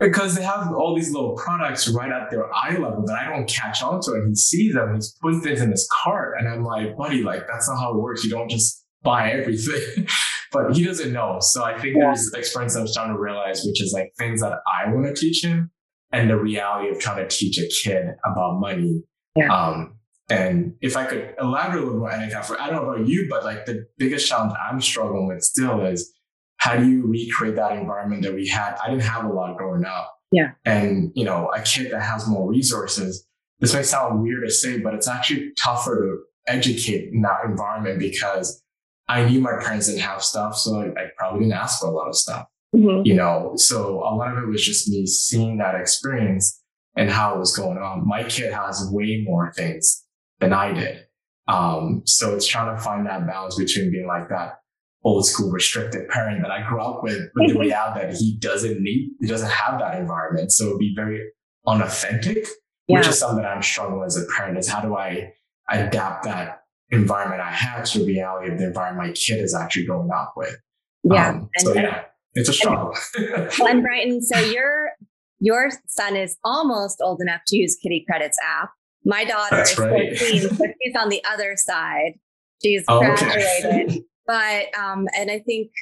because 0.00 0.34
they 0.34 0.42
have 0.42 0.72
all 0.72 0.96
these 0.96 1.12
little 1.12 1.36
products 1.36 1.88
right 1.88 2.10
at 2.10 2.30
their 2.30 2.52
eye 2.52 2.76
level 2.76 3.04
that 3.06 3.16
I 3.16 3.28
don't 3.28 3.48
catch 3.48 3.82
on 3.82 4.00
to. 4.02 4.12
And 4.12 4.30
he 4.30 4.34
sees 4.34 4.74
them, 4.74 4.94
he's 4.94 5.14
puts 5.20 5.44
things 5.44 5.60
in 5.60 5.70
his 5.70 5.88
cart, 6.02 6.36
and 6.38 6.48
I'm 6.48 6.64
like, 6.64 6.96
buddy, 6.96 7.22
like 7.22 7.46
that's 7.46 7.68
not 7.68 7.78
how 7.78 7.92
it 7.92 8.00
works. 8.00 8.24
You 8.24 8.30
don't 8.30 8.50
just 8.50 8.84
buy 9.02 9.30
everything. 9.30 10.08
but 10.52 10.74
he 10.74 10.82
doesn't 10.82 11.12
know. 11.12 11.38
So 11.40 11.62
I 11.62 11.78
think 11.78 11.96
yeah. 11.96 12.06
there's 12.06 12.32
experience 12.34 12.74
I'm 12.74 12.88
starting 12.88 13.14
to 13.14 13.20
realize, 13.20 13.62
which 13.64 13.80
is 13.80 13.92
like 13.92 14.12
things 14.18 14.40
that 14.40 14.58
I 14.66 14.92
want 14.92 15.06
to 15.06 15.14
teach 15.14 15.44
him 15.44 15.70
and 16.10 16.28
the 16.28 16.36
reality 16.36 16.90
of 16.90 16.98
trying 16.98 17.18
to 17.18 17.28
teach 17.28 17.56
a 17.58 17.68
kid 17.68 18.06
about 18.24 18.58
money 18.58 19.04
yeah. 19.36 19.54
Um, 19.54 19.96
and 20.28 20.74
if 20.80 20.96
I 20.96 21.06
could 21.06 21.34
elaborate 21.40 21.82
a 21.82 21.84
little 21.84 21.98
more, 21.98 22.10
and 22.10 22.22
I 22.22 22.70
don't 22.70 22.76
know 22.76 22.90
about 22.90 23.06
you, 23.06 23.26
but 23.28 23.44
like 23.44 23.66
the 23.66 23.86
biggest 23.98 24.28
challenge 24.28 24.54
I'm 24.60 24.80
struggling 24.80 25.26
with 25.26 25.42
still 25.42 25.84
is 25.84 26.12
how 26.60 26.76
do 26.76 26.88
you 26.88 27.06
recreate 27.06 27.56
that 27.56 27.72
environment 27.72 28.22
that 28.22 28.34
we 28.34 28.46
had? 28.46 28.76
I 28.84 28.90
didn't 28.90 29.02
have 29.02 29.24
a 29.24 29.32
lot 29.32 29.56
growing 29.56 29.84
up. 29.84 30.14
Yeah. 30.30 30.52
And, 30.66 31.10
you 31.14 31.24
know, 31.24 31.50
a 31.56 31.62
kid 31.62 31.90
that 31.90 32.02
has 32.02 32.28
more 32.28 32.48
resources, 32.48 33.26
this 33.60 33.74
may 33.74 33.82
sound 33.82 34.22
weird 34.22 34.44
to 34.44 34.50
say, 34.50 34.78
but 34.78 34.94
it's 34.94 35.08
actually 35.08 35.52
tougher 35.58 35.96
to 35.96 36.52
educate 36.52 37.12
in 37.12 37.22
that 37.22 37.44
environment 37.46 37.98
because 37.98 38.62
I 39.08 39.24
knew 39.24 39.40
my 39.40 39.56
parents 39.58 39.86
didn't 39.86 40.02
have 40.02 40.22
stuff. 40.22 40.54
So 40.54 40.80
I, 40.80 40.88
I 41.00 41.06
probably 41.16 41.40
didn't 41.40 41.54
ask 41.54 41.80
for 41.80 41.88
a 41.88 41.92
lot 41.92 42.08
of 42.08 42.14
stuff, 42.14 42.46
mm-hmm. 42.76 43.06
you 43.06 43.14
know? 43.14 43.52
So 43.56 44.00
a 44.00 44.12
lot 44.14 44.36
of 44.36 44.42
it 44.42 44.46
was 44.46 44.64
just 44.64 44.86
me 44.88 45.06
seeing 45.06 45.56
that 45.58 45.74
experience 45.74 46.62
and 46.94 47.10
how 47.10 47.34
it 47.34 47.38
was 47.38 47.56
going 47.56 47.78
on. 47.78 48.06
My 48.06 48.24
kid 48.24 48.52
has 48.52 48.86
way 48.92 49.24
more 49.26 49.50
things 49.54 50.04
than 50.40 50.52
I 50.52 50.74
did. 50.74 51.06
Um, 51.48 52.02
so 52.04 52.34
it's 52.34 52.46
trying 52.46 52.76
to 52.76 52.82
find 52.82 53.06
that 53.06 53.26
balance 53.26 53.56
between 53.56 53.90
being 53.90 54.06
like 54.06 54.28
that 54.28 54.58
old 55.02 55.26
school 55.26 55.50
restricted 55.50 56.08
parent 56.08 56.42
that 56.42 56.50
I 56.50 56.66
grew 56.68 56.80
up 56.82 57.02
with, 57.02 57.30
with 57.34 57.52
the 57.52 57.58
reality 57.58 58.06
that 58.06 58.14
he 58.14 58.36
doesn't 58.38 58.82
need, 58.82 59.10
he 59.20 59.26
doesn't 59.26 59.50
have 59.50 59.78
that 59.80 59.98
environment. 59.98 60.52
So 60.52 60.66
it'd 60.66 60.78
be 60.78 60.92
very 60.94 61.20
unauthentic, 61.66 62.46
yeah. 62.86 62.98
which 62.98 63.08
is 63.08 63.18
something 63.18 63.44
I'm 63.44 63.62
struggling 63.62 64.04
as 64.04 64.16
a 64.16 64.26
parent 64.36 64.58
is 64.58 64.68
how 64.68 64.80
do 64.80 64.96
I 64.96 65.32
adapt 65.70 66.24
that 66.24 66.62
environment 66.90 67.40
I 67.40 67.52
had 67.52 67.84
to 67.86 68.00
the 68.00 68.06
reality 68.06 68.52
of 68.52 68.58
the 68.58 68.66
environment 68.66 69.08
my 69.08 69.12
kid 69.12 69.42
is 69.42 69.54
actually 69.54 69.86
growing 69.86 70.10
up 70.10 70.34
with. 70.36 70.56
Yeah. 71.04 71.30
Um, 71.30 71.48
so 71.58 71.74
yeah, 71.74 72.04
it's 72.34 72.48
a 72.48 72.52
struggle. 72.52 72.94
And, 73.16 73.50
and 73.60 73.82
Brighton, 73.82 74.22
so 74.22 74.38
you're 74.38 74.90
your 75.38 75.70
son 75.86 76.16
is 76.16 76.36
almost 76.44 77.00
old 77.00 77.20
enough 77.22 77.40
to 77.48 77.56
use 77.56 77.76
Kiddie 77.82 78.04
Kredits 78.08 78.36
app. 78.44 78.70
My 79.04 79.24
daughter 79.24 79.56
That's 79.56 79.72
is 79.72 79.78
right. 79.78 80.18
14, 80.18 80.56
but 80.58 80.68
she's 80.82 80.94
on 80.94 81.08
the 81.08 81.22
other 81.24 81.54
side. 81.56 82.18
She's 82.62 82.84
oh, 82.88 83.00
graduated. 83.00 83.90
Okay. 83.90 84.04
But 84.30 84.66
um, 84.78 85.08
and 85.18 85.28
I 85.28 85.40
think 85.40 85.72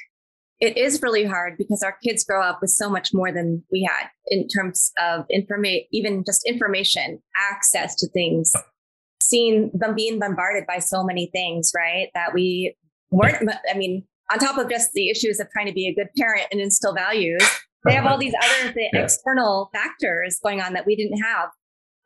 it 0.59 0.75
is 0.75 1.03
really 1.03 1.23
hard 1.23 1.55
because 1.55 1.83
our 1.83 1.95
kids 2.03 2.23
grow 2.23 2.41
up 2.41 2.61
with 2.61 2.71
so 2.71 2.89
much 2.89 3.11
more 3.13 3.31
than 3.31 3.63
we 3.71 3.87
had 3.87 4.07
in 4.29 4.47
terms 4.47 4.91
of 4.99 5.25
information, 5.29 5.85
even 5.91 6.23
just 6.25 6.41
information, 6.47 7.21
access 7.37 7.93
to 7.97 8.09
things, 8.09 8.51
seeing 9.21 9.69
them 9.75 9.93
being 9.93 10.17
bombarded 10.17 10.65
by 10.65 10.79
so 10.79 11.03
many 11.03 11.29
things, 11.31 11.71
right? 11.75 12.07
That 12.15 12.33
we 12.33 12.75
weren't, 13.11 13.47
I 13.71 13.77
mean, 13.77 14.03
on 14.31 14.39
top 14.39 14.57
of 14.57 14.67
just 14.67 14.93
the 14.93 15.11
issues 15.11 15.39
of 15.39 15.47
trying 15.51 15.67
to 15.67 15.73
be 15.73 15.87
a 15.87 15.93
good 15.93 16.09
parent 16.17 16.47
and 16.51 16.59
instill 16.59 16.95
values, 16.95 17.43
they 17.85 17.93
have 17.93 18.07
all 18.07 18.17
these 18.17 18.33
other 18.43 18.73
th- 18.73 18.89
yeah. 18.93 19.03
external 19.03 19.69
factors 19.75 20.39
going 20.43 20.59
on 20.59 20.73
that 20.73 20.87
we 20.87 20.95
didn't 20.95 21.21
have. 21.21 21.49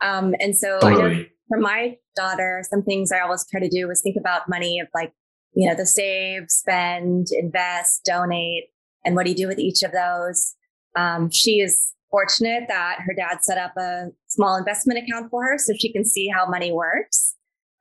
Um, 0.02 0.36
and 0.42 0.58
so 0.58 0.80
totally. 0.82 1.04
I 1.04 1.14
know 1.14 1.26
for 1.48 1.58
my 1.58 1.96
daughter, 2.18 2.66
some 2.70 2.84
things 2.84 3.14
I 3.14 3.22
always 3.22 3.46
try 3.50 3.62
to 3.62 3.70
do 3.70 3.90
is 3.90 4.02
think 4.02 4.18
about 4.20 4.50
money 4.50 4.82
of 4.82 4.90
like, 4.94 5.14
you 5.54 5.68
know, 5.68 5.76
the 5.76 5.86
save, 5.86 6.50
spend, 6.50 7.28
invest, 7.32 8.04
donate, 8.06 8.66
and 9.06 9.16
what 9.16 9.26
do 9.26 9.32
you 9.32 9.38
do 9.38 9.48
with 9.48 9.60
each 9.60 9.84
of 9.84 9.92
those? 9.92 10.56
Um, 10.96 11.30
she 11.32 11.60
is 11.60 11.94
fortunate 12.12 12.66
that 12.68 13.00
her 13.06 13.14
dad 13.14 13.40
set 13.42 13.58
up 13.58 13.76
a 13.78 14.08
small 14.28 14.56
investment 14.56 15.00
account 15.00 15.30
for 15.32 15.44
her 15.44 15.58
so 15.58 15.74
she 15.78 15.92
can 15.92 16.06
see 16.06 16.28
how 16.28 16.46
money 16.46 16.72
works. 16.72 17.36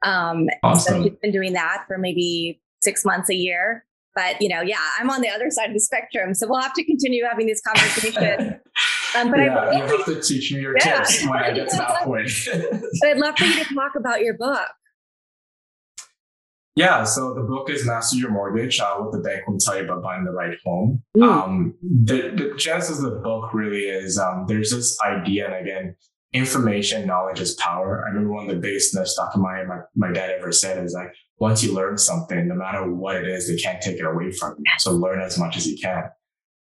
Um, 0.04 0.48
awesome. 0.62 0.94
So 0.94 1.02
she's 1.02 1.18
been 1.20 1.32
doing 1.32 1.52
that 1.52 1.84
for 1.86 1.98
maybe 1.98 2.60
six 2.80 3.04
months 3.04 3.30
a 3.30 3.34
year. 3.34 3.84
But 4.14 4.40
you 4.40 4.48
know, 4.48 4.60
yeah, 4.60 4.80
I'm 4.98 5.10
on 5.10 5.22
the 5.22 5.28
other 5.28 5.50
side 5.50 5.68
of 5.68 5.74
the 5.74 5.80
spectrum, 5.80 6.34
so 6.34 6.46
we'll 6.46 6.60
have 6.60 6.74
to 6.74 6.84
continue 6.84 7.24
having 7.24 7.46
these 7.46 7.62
conversations. 7.62 8.54
Um, 9.14 9.30
but 9.30 9.40
yeah, 9.40 9.54
I 9.54 9.72
you 9.72 9.82
have 9.82 10.06
to 10.06 10.22
teach 10.22 10.50
me 10.54 10.60
your 10.60 10.74
yeah. 10.78 11.02
tips 11.02 11.22
when 11.26 11.38
I 11.38 11.52
get 11.52 11.68
to 11.68 11.76
that 11.76 12.00
point. 12.04 12.30
but 12.48 13.08
I'd 13.10 13.18
love 13.18 13.36
for 13.36 13.44
you 13.44 13.62
to 13.62 13.74
talk 13.74 13.92
about 13.94 14.22
your 14.22 14.32
book. 14.32 14.68
Yeah, 16.74 17.04
so 17.04 17.34
the 17.34 17.42
book 17.42 17.68
is 17.68 17.86
Master 17.86 18.16
Your 18.16 18.30
Mortgage, 18.30 18.80
uh, 18.80 18.94
what 18.96 19.12
the 19.12 19.18
bank 19.18 19.46
will 19.46 19.58
tell 19.58 19.76
you 19.76 19.84
about 19.84 20.02
buying 20.02 20.24
the 20.24 20.30
right 20.30 20.56
home. 20.64 21.02
Mm. 21.16 21.22
Um, 21.22 21.74
the, 21.82 22.32
the 22.34 22.54
genesis 22.56 22.98
of 22.98 23.04
the 23.04 23.20
book 23.20 23.52
really 23.52 23.82
is 23.82 24.18
um, 24.18 24.46
there's 24.48 24.70
this 24.70 24.98
idea, 25.04 25.46
and 25.46 25.54
again, 25.54 25.96
information, 26.32 27.06
knowledge 27.06 27.40
is 27.40 27.54
power. 27.54 28.04
I 28.06 28.08
remember 28.08 28.32
one 28.32 28.48
of 28.48 28.54
the 28.54 28.60
biggest 28.60 28.94
myths 28.94 29.16
Dr. 29.16 29.38
Maya, 29.38 29.66
my, 29.66 29.80
my 29.94 30.12
dad 30.12 30.30
ever 30.30 30.50
said 30.50 30.82
is 30.82 30.94
like, 30.94 31.12
once 31.38 31.62
you 31.62 31.74
learn 31.74 31.98
something, 31.98 32.48
no 32.48 32.54
matter 32.54 32.90
what 32.90 33.16
it 33.16 33.28
is, 33.28 33.48
they 33.48 33.56
can't 33.56 33.82
take 33.82 33.98
it 33.98 34.06
away 34.06 34.30
from 34.32 34.54
you. 34.58 34.64
So 34.78 34.92
learn 34.92 35.20
as 35.20 35.38
much 35.38 35.56
as 35.56 35.66
you 35.66 35.76
can. 35.76 36.04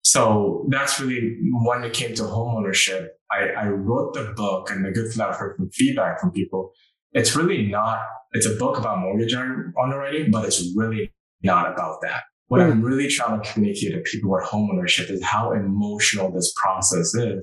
So 0.02 0.66
that's 0.68 1.00
really 1.00 1.36
when 1.64 1.82
it 1.82 1.92
came 1.92 2.14
to 2.14 2.22
homeownership. 2.22 3.08
I, 3.32 3.48
I 3.48 3.68
wrote 3.68 4.14
the 4.14 4.32
book 4.36 4.70
and 4.70 4.84
the 4.84 4.92
good 4.92 5.12
thing 5.12 5.20
I've 5.20 5.34
heard 5.34 5.56
from 5.56 5.68
feedback 5.70 6.20
from 6.20 6.30
people, 6.30 6.72
it's 7.16 7.34
really 7.34 7.66
not, 7.66 8.00
it's 8.32 8.46
a 8.46 8.54
book 8.56 8.78
about 8.78 8.98
mortgage 8.98 9.34
underwriting, 9.34 10.30
but 10.30 10.44
it's 10.44 10.72
really 10.76 11.12
not 11.42 11.72
about 11.72 12.00
that. 12.02 12.24
What 12.48 12.60
mm. 12.60 12.70
I'm 12.70 12.82
really 12.82 13.08
trying 13.08 13.40
to 13.40 13.52
communicate 13.52 13.92
to 13.92 14.00
people 14.00 14.34
about 14.34 14.48
homeownership 14.48 15.10
is 15.10 15.24
how 15.24 15.52
emotional 15.52 16.30
this 16.30 16.52
process 16.60 17.14
is 17.14 17.42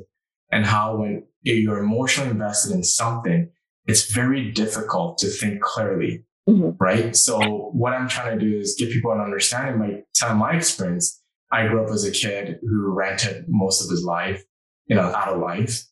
and 0.52 0.66
how 0.66 0.98
when 0.98 1.24
you're 1.42 1.80
emotionally 1.80 2.30
invested 2.30 2.74
in 2.74 2.84
something, 2.84 3.50
it's 3.88 4.14
very 4.14 4.52
difficult 4.52 5.18
to 5.18 5.28
think 5.28 5.62
clearly. 5.62 6.24
Mm-hmm. 6.48 6.72
Right. 6.80 7.16
So 7.16 7.40
what 7.74 7.94
I'm 7.94 8.08
trying 8.08 8.38
to 8.38 8.46
do 8.46 8.60
is 8.60 8.76
give 8.78 8.90
people 8.92 9.12
an 9.12 9.22
understanding 9.22 9.80
by 9.80 10.04
telling 10.14 10.38
my 10.38 10.56
experience. 10.56 11.22
I 11.52 11.68
grew 11.68 11.84
up 11.84 11.92
as 11.92 12.04
a 12.04 12.12
kid 12.12 12.60
who 12.62 12.94
rented 12.94 13.46
most 13.48 13.84
of 13.84 13.90
his 13.90 14.04
life, 14.04 14.44
you 14.86 14.96
know, 14.96 15.04
out 15.04 15.30
of 15.30 15.40
life. 15.40 15.84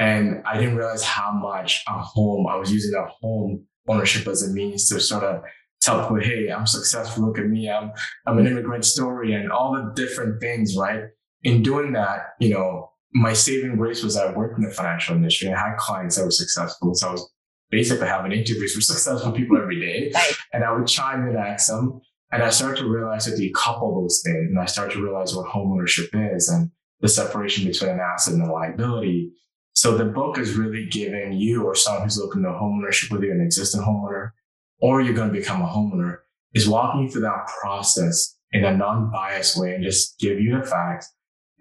And 0.00 0.42
I 0.46 0.58
didn't 0.58 0.76
realize 0.76 1.02
how 1.02 1.30
much 1.30 1.84
a 1.86 1.92
home, 1.92 2.46
I 2.46 2.56
was 2.56 2.72
using 2.72 2.94
a 2.94 3.06
home 3.20 3.66
ownership 3.86 4.26
as 4.26 4.42
a 4.42 4.50
means 4.50 4.88
to 4.88 4.98
sort 4.98 5.22
of 5.22 5.42
tell 5.82 6.00
people, 6.00 6.20
hey, 6.20 6.48
I'm 6.48 6.66
successful. 6.66 7.26
Look 7.26 7.38
at 7.38 7.44
me. 7.44 7.70
I'm, 7.70 7.92
I'm 8.26 8.38
an 8.38 8.46
immigrant 8.46 8.86
story 8.86 9.34
and 9.34 9.52
all 9.52 9.74
the 9.74 9.92
different 9.94 10.40
things, 10.40 10.74
right? 10.74 11.02
In 11.42 11.62
doing 11.62 11.92
that, 11.92 12.20
you 12.40 12.48
know, 12.48 12.92
my 13.12 13.34
saving 13.34 13.76
grace 13.76 14.02
was 14.02 14.16
I 14.16 14.32
worked 14.32 14.56
in 14.58 14.64
the 14.64 14.72
financial 14.72 15.16
industry 15.16 15.52
I 15.52 15.58
had 15.58 15.76
clients 15.76 16.16
that 16.16 16.24
were 16.24 16.30
successful. 16.30 16.94
So 16.94 17.08
I 17.08 17.12
was 17.12 17.30
basically 17.70 18.06
having 18.06 18.32
interviews 18.32 18.72
with 18.74 18.84
successful 18.94 19.32
people 19.32 19.58
every 19.58 19.80
day. 19.80 20.12
And 20.54 20.64
I 20.64 20.72
would 20.72 20.86
chime 20.86 21.28
in, 21.28 21.36
ask 21.36 21.68
them. 21.68 22.00
And 22.32 22.42
I 22.42 22.48
started 22.48 22.78
to 22.78 22.88
realize 22.88 23.26
that 23.26 23.38
you 23.38 23.52
couple 23.52 24.00
those 24.00 24.22
things 24.24 24.48
and 24.48 24.58
I 24.58 24.64
started 24.64 24.94
to 24.94 25.02
realize 25.02 25.36
what 25.36 25.46
homeownership 25.46 26.08
is 26.34 26.48
and 26.48 26.70
the 27.00 27.08
separation 27.08 27.66
between 27.66 27.90
an 27.90 28.00
asset 28.00 28.34
and 28.34 28.42
a 28.42 28.50
liability. 28.50 29.32
So 29.80 29.96
the 29.96 30.04
book 30.04 30.36
is 30.36 30.58
really 30.58 30.84
giving 30.84 31.32
you 31.32 31.64
or 31.64 31.74
someone 31.74 32.02
who's 32.02 32.18
looking 32.18 32.42
to 32.42 32.50
homeownership, 32.50 33.10
whether 33.10 33.24
you're 33.24 33.34
an 33.34 33.40
existing 33.40 33.80
homeowner 33.80 34.32
or 34.78 35.00
you're 35.00 35.14
going 35.14 35.32
to 35.32 35.38
become 35.38 35.62
a 35.62 35.66
homeowner, 35.66 36.18
is 36.52 36.68
walking 36.68 37.04
you 37.04 37.08
through 37.08 37.22
that 37.22 37.46
process 37.62 38.36
in 38.52 38.66
a 38.66 38.76
non-biased 38.76 39.58
way 39.58 39.74
and 39.74 39.82
just 39.82 40.18
give 40.18 40.38
you 40.38 40.58
the 40.58 40.66
facts. 40.66 41.10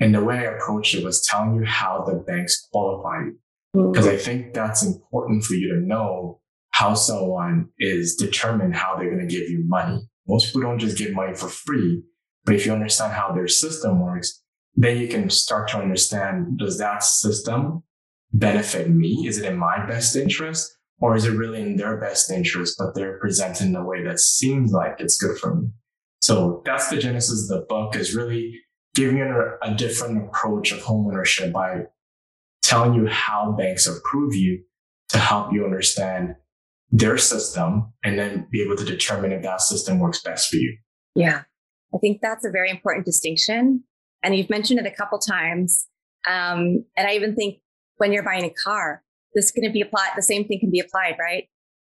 And 0.01 0.13
the 0.13 0.21
way 0.21 0.39
I 0.39 0.51
approached 0.51 0.95
it 0.95 1.05
was 1.05 1.25
telling 1.25 1.55
you 1.55 1.63
how 1.63 2.03
the 2.05 2.15
banks 2.15 2.67
qualify 2.73 3.21
you. 3.23 3.39
Because 3.71 4.05
mm-hmm. 4.05 4.15
I 4.15 4.17
think 4.17 4.53
that's 4.53 4.83
important 4.83 5.45
for 5.45 5.53
you 5.53 5.73
to 5.75 5.79
know 5.79 6.41
how 6.71 6.95
someone 6.95 7.69
is 7.79 8.17
determined 8.17 8.75
how 8.75 8.97
they're 8.97 9.15
going 9.15 9.25
to 9.25 9.33
give 9.33 9.49
you 9.49 9.63
money. 9.65 9.97
Most 10.27 10.47
people 10.47 10.63
don't 10.63 10.79
just 10.79 10.97
give 10.97 11.13
money 11.13 11.35
for 11.35 11.47
free, 11.47 12.03
but 12.43 12.53
if 12.53 12.65
you 12.65 12.73
understand 12.73 13.13
how 13.13 13.31
their 13.31 13.47
system 13.47 14.01
works, 14.01 14.43
then 14.75 14.97
you 14.97 15.07
can 15.07 15.29
start 15.29 15.69
to 15.69 15.77
understand 15.77 16.59
does 16.59 16.77
that 16.79 17.01
system 17.01 17.83
benefit 18.33 18.89
me? 18.89 19.25
Is 19.27 19.38
it 19.38 19.45
in 19.45 19.57
my 19.57 19.86
best 19.86 20.15
interest? 20.15 20.75
Or 21.01 21.15
is 21.15 21.25
it 21.25 21.31
really 21.31 21.62
in 21.62 21.77
their 21.77 21.98
best 21.98 22.29
interest, 22.29 22.75
but 22.77 22.93
they're 22.93 23.19
presented 23.19 23.67
in 23.67 23.75
a 23.75 23.86
way 23.86 24.03
that 24.03 24.19
seems 24.19 24.71
like 24.71 24.95
it's 25.00 25.17
good 25.17 25.38
for 25.38 25.55
me? 25.55 25.69
So 26.21 26.62
that's 26.65 26.89
the 26.89 26.98
genesis 26.98 27.50
of 27.50 27.59
the 27.59 27.65
book 27.67 27.95
is 27.95 28.13
really 28.13 28.59
giving 28.95 29.21
a, 29.21 29.65
a 29.65 29.74
different 29.75 30.27
approach 30.27 30.74
of 30.74 30.79
homeownership 30.79 31.53
by 31.53 31.83
telling 32.62 32.93
you 32.93 33.07
how 33.07 33.55
banks 33.57 33.88
approve 33.88 34.36
you 34.36 34.62
to 35.09 35.17
help 35.17 35.53
you 35.53 35.63
understand 35.63 36.36
their 36.91 37.17
system 37.17 37.93
and 38.03 38.19
then 38.19 38.48
be 38.51 38.62
able 38.62 38.75
to 38.75 38.83
determine 38.83 39.31
if 39.31 39.41
that 39.43 39.62
system 39.62 40.00
works 40.00 40.21
best 40.21 40.50
for 40.50 40.57
you. 40.57 40.77
Yeah, 41.15 41.43
I 41.93 41.98
think 42.00 42.19
that's 42.21 42.45
a 42.45 42.51
very 42.51 42.69
important 42.69 43.05
distinction. 43.05 43.83
And 44.21 44.36
you've 44.36 44.50
mentioned 44.50 44.79
it 44.79 44.86
a 44.86 44.91
couple 44.91 45.17
times. 45.19 45.88
Um, 46.27 46.83
and 46.98 47.07
I 47.07 47.13
even 47.13 47.36
think 47.36 47.59
when 47.99 48.11
you're 48.11 48.23
buying 48.23 48.45
a 48.45 48.49
car, 48.49 49.03
this 49.35 49.51
can 49.51 49.71
be 49.71 49.81
applied, 49.81 50.11
the 50.15 50.23
same 50.23 50.45
thing 50.45 50.59
can 50.59 50.71
be 50.71 50.79
applied, 50.79 51.15
right? 51.19 51.47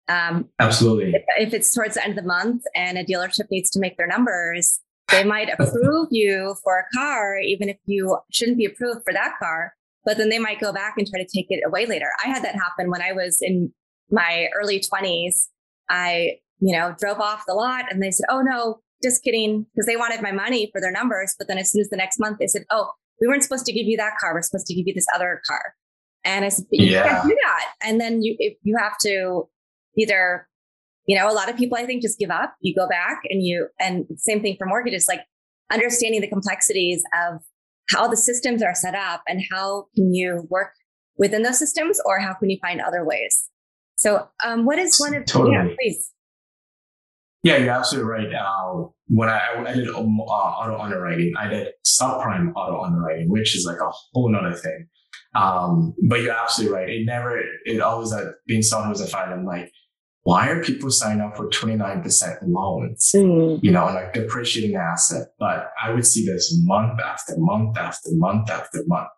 Um, 0.08 0.48
Absolutely. 0.58 1.12
If, 1.12 1.22
if 1.48 1.54
it's 1.54 1.72
towards 1.72 1.94
the 1.94 2.02
end 2.02 2.18
of 2.18 2.24
the 2.24 2.28
month 2.28 2.64
and 2.74 2.98
a 2.98 3.04
dealership 3.04 3.50
needs 3.50 3.70
to 3.70 3.80
make 3.80 3.96
their 3.96 4.08
numbers, 4.08 4.80
they 5.10 5.24
might 5.24 5.50
approve 5.58 6.08
you 6.10 6.56
for 6.64 6.78
a 6.78 6.96
car, 6.96 7.38
even 7.38 7.68
if 7.68 7.76
you 7.86 8.18
shouldn't 8.32 8.58
be 8.58 8.64
approved 8.64 9.02
for 9.04 9.12
that 9.12 9.34
car, 9.38 9.74
but 10.04 10.18
then 10.18 10.28
they 10.28 10.38
might 10.38 10.60
go 10.60 10.72
back 10.72 10.94
and 10.96 11.06
try 11.06 11.20
to 11.20 11.28
take 11.32 11.46
it 11.50 11.62
away 11.64 11.86
later. 11.86 12.08
I 12.24 12.28
had 12.28 12.42
that 12.44 12.54
happen 12.54 12.90
when 12.90 13.02
I 13.02 13.12
was 13.12 13.38
in 13.40 13.72
my 14.10 14.48
early 14.60 14.80
20s. 14.80 15.48
I, 15.88 16.38
you 16.60 16.76
know, 16.76 16.94
drove 16.98 17.18
off 17.18 17.44
the 17.46 17.54
lot 17.54 17.86
and 17.90 18.02
they 18.02 18.10
said, 18.10 18.26
oh 18.30 18.40
no, 18.40 18.80
just 19.02 19.22
kidding, 19.22 19.66
because 19.74 19.86
they 19.86 19.96
wanted 19.96 20.22
my 20.22 20.32
money 20.32 20.70
for 20.72 20.80
their 20.80 20.92
numbers. 20.92 21.34
But 21.38 21.48
then 21.48 21.58
as 21.58 21.70
soon 21.70 21.80
as 21.80 21.88
the 21.88 21.96
next 21.96 22.18
month, 22.18 22.38
they 22.38 22.46
said, 22.46 22.62
oh, 22.70 22.90
we 23.20 23.28
weren't 23.28 23.42
supposed 23.42 23.66
to 23.66 23.72
give 23.72 23.86
you 23.86 23.96
that 23.96 24.14
car. 24.20 24.34
We're 24.34 24.42
supposed 24.42 24.66
to 24.66 24.74
give 24.74 24.86
you 24.86 24.94
this 24.94 25.06
other 25.14 25.42
car. 25.46 25.74
And 26.24 26.44
I 26.44 26.48
said, 26.48 26.66
you 26.70 26.92
yeah. 26.92 27.08
can't 27.08 27.28
do 27.28 27.36
that. 27.44 27.72
And 27.82 28.00
then 28.00 28.22
you, 28.22 28.36
if 28.38 28.56
you 28.62 28.76
have 28.78 28.98
to 29.02 29.48
either, 29.96 30.46
you 31.06 31.16
know, 31.16 31.30
a 31.30 31.32
lot 31.32 31.48
of 31.48 31.56
people 31.56 31.78
I 31.78 31.86
think 31.86 32.02
just 32.02 32.18
give 32.18 32.30
up. 32.30 32.54
You 32.60 32.74
go 32.74 32.88
back 32.88 33.22
and 33.30 33.42
you, 33.42 33.68
and 33.78 34.06
same 34.16 34.42
thing 34.42 34.56
for 34.58 34.66
mortgages, 34.66 35.06
like 35.08 35.20
understanding 35.72 36.20
the 36.20 36.28
complexities 36.28 37.02
of 37.14 37.40
how 37.88 38.06
the 38.06 38.16
systems 38.16 38.62
are 38.62 38.74
set 38.74 38.94
up 38.94 39.22
and 39.28 39.42
how 39.50 39.86
can 39.94 40.12
you 40.12 40.46
work 40.50 40.72
within 41.16 41.42
those 41.42 41.58
systems 41.58 42.00
or 42.04 42.18
how 42.18 42.34
can 42.34 42.50
you 42.50 42.58
find 42.60 42.80
other 42.80 43.04
ways. 43.04 43.48
So, 43.96 44.28
um, 44.44 44.64
what 44.64 44.78
is 44.78 44.98
one 44.98 45.14
of 45.14 45.26
totally. 45.26 45.54
yeah, 45.54 45.68
please. 45.78 46.10
Yeah, 47.42 47.56
you're 47.56 47.70
absolutely 47.70 48.10
right. 48.10 48.34
Uh, 48.34 48.86
when 49.08 49.28
I, 49.28 49.40
I 49.66 49.72
did 49.74 49.88
uh, 49.88 49.98
auto 49.98 50.78
underwriting, 50.78 51.32
I 51.38 51.48
did 51.48 51.68
subprime 51.86 52.52
auto 52.54 52.82
underwriting, 52.82 53.30
which 53.30 53.56
is 53.56 53.64
like 53.66 53.80
a 53.80 53.90
whole 54.12 54.30
nother 54.30 54.54
thing. 54.54 54.86
Um, 55.34 55.94
but 56.08 56.20
you're 56.22 56.34
absolutely 56.34 56.76
right. 56.76 56.88
It 56.88 57.06
never, 57.06 57.40
it 57.64 57.80
always, 57.80 58.12
uh, 58.12 58.32
being 58.46 58.62
someone 58.62 58.88
who's 58.88 59.00
a 59.00 59.06
fan, 59.06 59.32
I'm 59.32 59.44
like, 59.44 59.72
why 60.22 60.48
are 60.48 60.62
people 60.62 60.90
signing 60.90 61.22
up 61.22 61.36
for 61.36 61.48
29% 61.48 62.38
loans, 62.46 63.10
mm. 63.14 63.58
you 63.62 63.70
know, 63.70 63.86
like 63.86 64.12
depreciating 64.12 64.76
asset? 64.76 65.28
But 65.38 65.70
I 65.82 65.92
would 65.92 66.06
see 66.06 66.26
this 66.26 66.54
month 66.64 67.00
after 67.00 67.34
month 67.38 67.78
after 67.78 68.10
month 68.12 68.50
after 68.50 68.82
month. 68.86 69.08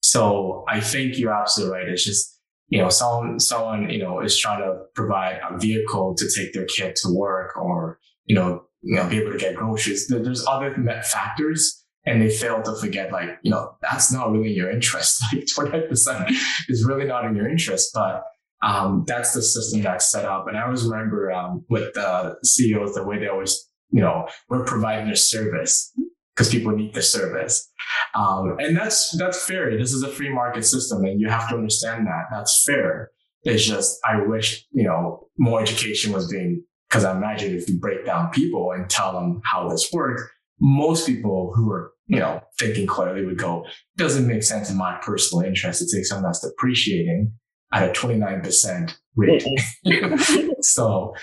So 0.00 0.64
I 0.68 0.80
think 0.80 1.18
you're 1.18 1.34
absolutely 1.34 1.76
right. 1.76 1.88
It's 1.88 2.04
just, 2.04 2.40
you 2.68 2.80
know, 2.80 2.88
someone, 2.88 3.40
someone, 3.40 3.90
you 3.90 3.98
know, 3.98 4.20
is 4.20 4.38
trying 4.38 4.60
to 4.60 4.78
provide 4.94 5.40
a 5.48 5.58
vehicle 5.58 6.14
to 6.16 6.30
take 6.34 6.54
their 6.54 6.64
kid 6.64 6.96
to 6.96 7.12
work 7.12 7.56
or, 7.56 7.98
you 8.24 8.34
know, 8.34 8.64
you 8.82 8.94
know, 8.94 9.08
be 9.08 9.18
able 9.18 9.32
to 9.32 9.38
get 9.38 9.56
groceries. 9.56 10.06
There's 10.08 10.46
other 10.46 10.74
factors 11.04 11.84
and 12.08 12.22
they 12.22 12.30
fail 12.30 12.62
to 12.62 12.74
forget 12.80 13.12
like 13.12 13.38
you 13.42 13.50
know 13.50 13.76
that's 13.82 14.10
not 14.10 14.32
really 14.32 14.52
your 14.52 14.70
interest. 14.70 15.22
Like 15.32 15.44
28% 15.44 16.32
is 16.68 16.84
really 16.88 17.04
not 17.04 17.24
in 17.26 17.36
your 17.36 17.48
interest. 17.48 17.90
But 17.92 18.24
um, 18.62 19.04
that's 19.06 19.34
the 19.34 19.42
system 19.42 19.82
that's 19.82 20.10
set 20.10 20.24
up. 20.24 20.48
And 20.48 20.56
i 20.56 20.64
always 20.64 20.84
remember 20.84 21.30
um, 21.30 21.64
with 21.68 21.92
the 21.94 22.36
ceos 22.42 22.94
the 22.94 23.04
way 23.04 23.18
they 23.18 23.28
always 23.28 23.68
you 23.90 24.00
know 24.00 24.26
we're 24.48 24.64
providing 24.64 25.10
a 25.10 25.16
service 25.16 25.92
because 26.34 26.50
people 26.50 26.72
need 26.72 26.94
the 26.94 27.02
service. 27.02 27.70
Um, 28.14 28.56
and 28.58 28.76
that's 28.76 29.16
that's 29.18 29.44
fair. 29.44 29.76
This 29.76 29.92
is 29.92 30.02
a 30.02 30.08
free 30.08 30.32
market 30.32 30.64
system 30.64 31.04
and 31.04 31.20
you 31.20 31.28
have 31.28 31.48
to 31.50 31.56
understand 31.56 32.06
that. 32.06 32.24
That's 32.30 32.64
fair. 32.66 33.10
It's 33.44 33.64
just 33.64 33.98
i 34.04 34.20
wish 34.26 34.66
you 34.72 34.84
know 34.84 35.28
more 35.38 35.60
education 35.62 36.12
was 36.12 36.30
being 36.30 36.64
because 36.88 37.04
i 37.04 37.16
imagine 37.16 37.54
if 37.54 37.68
you 37.68 37.78
break 37.78 38.04
down 38.04 38.30
people 38.30 38.72
and 38.72 38.90
tell 38.90 39.12
them 39.12 39.40
how 39.44 39.68
this 39.68 39.90
works 39.92 40.22
most 40.60 41.06
people 41.06 41.52
who 41.54 41.70
are, 41.70 41.92
you 42.06 42.18
know, 42.18 42.40
thinking 42.58 42.86
clearly 42.86 43.24
would 43.24 43.38
go, 43.38 43.64
doesn't 43.96 44.26
make 44.26 44.42
sense 44.42 44.70
in 44.70 44.76
my 44.76 44.98
personal 45.02 45.44
interest 45.44 45.80
to 45.80 45.96
take 45.96 46.04
something 46.04 46.24
that's 46.24 46.40
depreciating 46.40 47.32
at 47.72 47.88
a 47.88 47.92
29% 47.92 48.96
rate. 49.16 49.44
so 50.60 51.14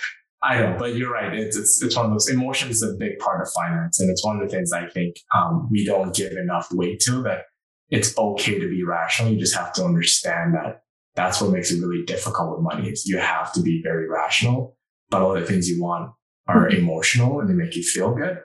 I 0.44 0.60
know, 0.60 0.75
but 0.77 0.96
you're 0.96 1.12
right. 1.12 1.34
It's, 1.34 1.58
it's, 1.58 1.82
it's 1.82 1.96
one 1.96 2.06
of 2.06 2.12
those 2.12 2.30
emotions 2.30 2.82
is 2.82 2.84
a 2.84 2.96
big 2.98 3.18
part 3.20 3.42
of 3.42 3.51
finance. 3.54 4.00
And 4.00 4.10
it's 4.10 4.24
one 4.24 4.39
of 4.39 4.48
the 4.48 4.56
things 4.56 4.72
I 4.72 4.88
think 4.89 5.15
um, 5.36 5.68
we 5.72 5.86
don't 5.86 6.15
give 6.15 6.34
enough 6.34 6.68
weight 6.72 7.00
to 7.01 7.24
that 7.24 7.44
it's 7.89 8.18
okay 8.18 8.60
to 8.60 8.70
be 8.70 8.84
rational. 8.84 9.32
You 9.32 9.39
just 9.39 9.56
have 9.56 9.74
to 9.74 9.86
understand 9.86 10.54
that 10.56 10.82
that's 11.15 11.42
what 11.42 11.51
makes 11.51 11.72
it 11.72 11.82
really 11.82 12.04
difficult 12.06 12.51
with 12.51 12.63
money 12.63 12.89
is 12.89 13.06
you 13.06 13.18
have 13.18 13.54
to 13.54 13.62
be 13.62 13.82
very 13.84 14.08
rational, 14.10 14.75
but 15.10 15.22
all 15.22 15.34
the 15.34 15.46
things 15.46 15.70
you 15.70 15.82
want 15.82 16.12
are 16.48 16.68
mm-hmm. 16.68 16.77
emotional 16.77 17.39
and 17.39 17.50
they 17.50 17.54
make 17.54 17.75
you 17.75 17.84
feel 17.84 18.13
good, 18.13 18.38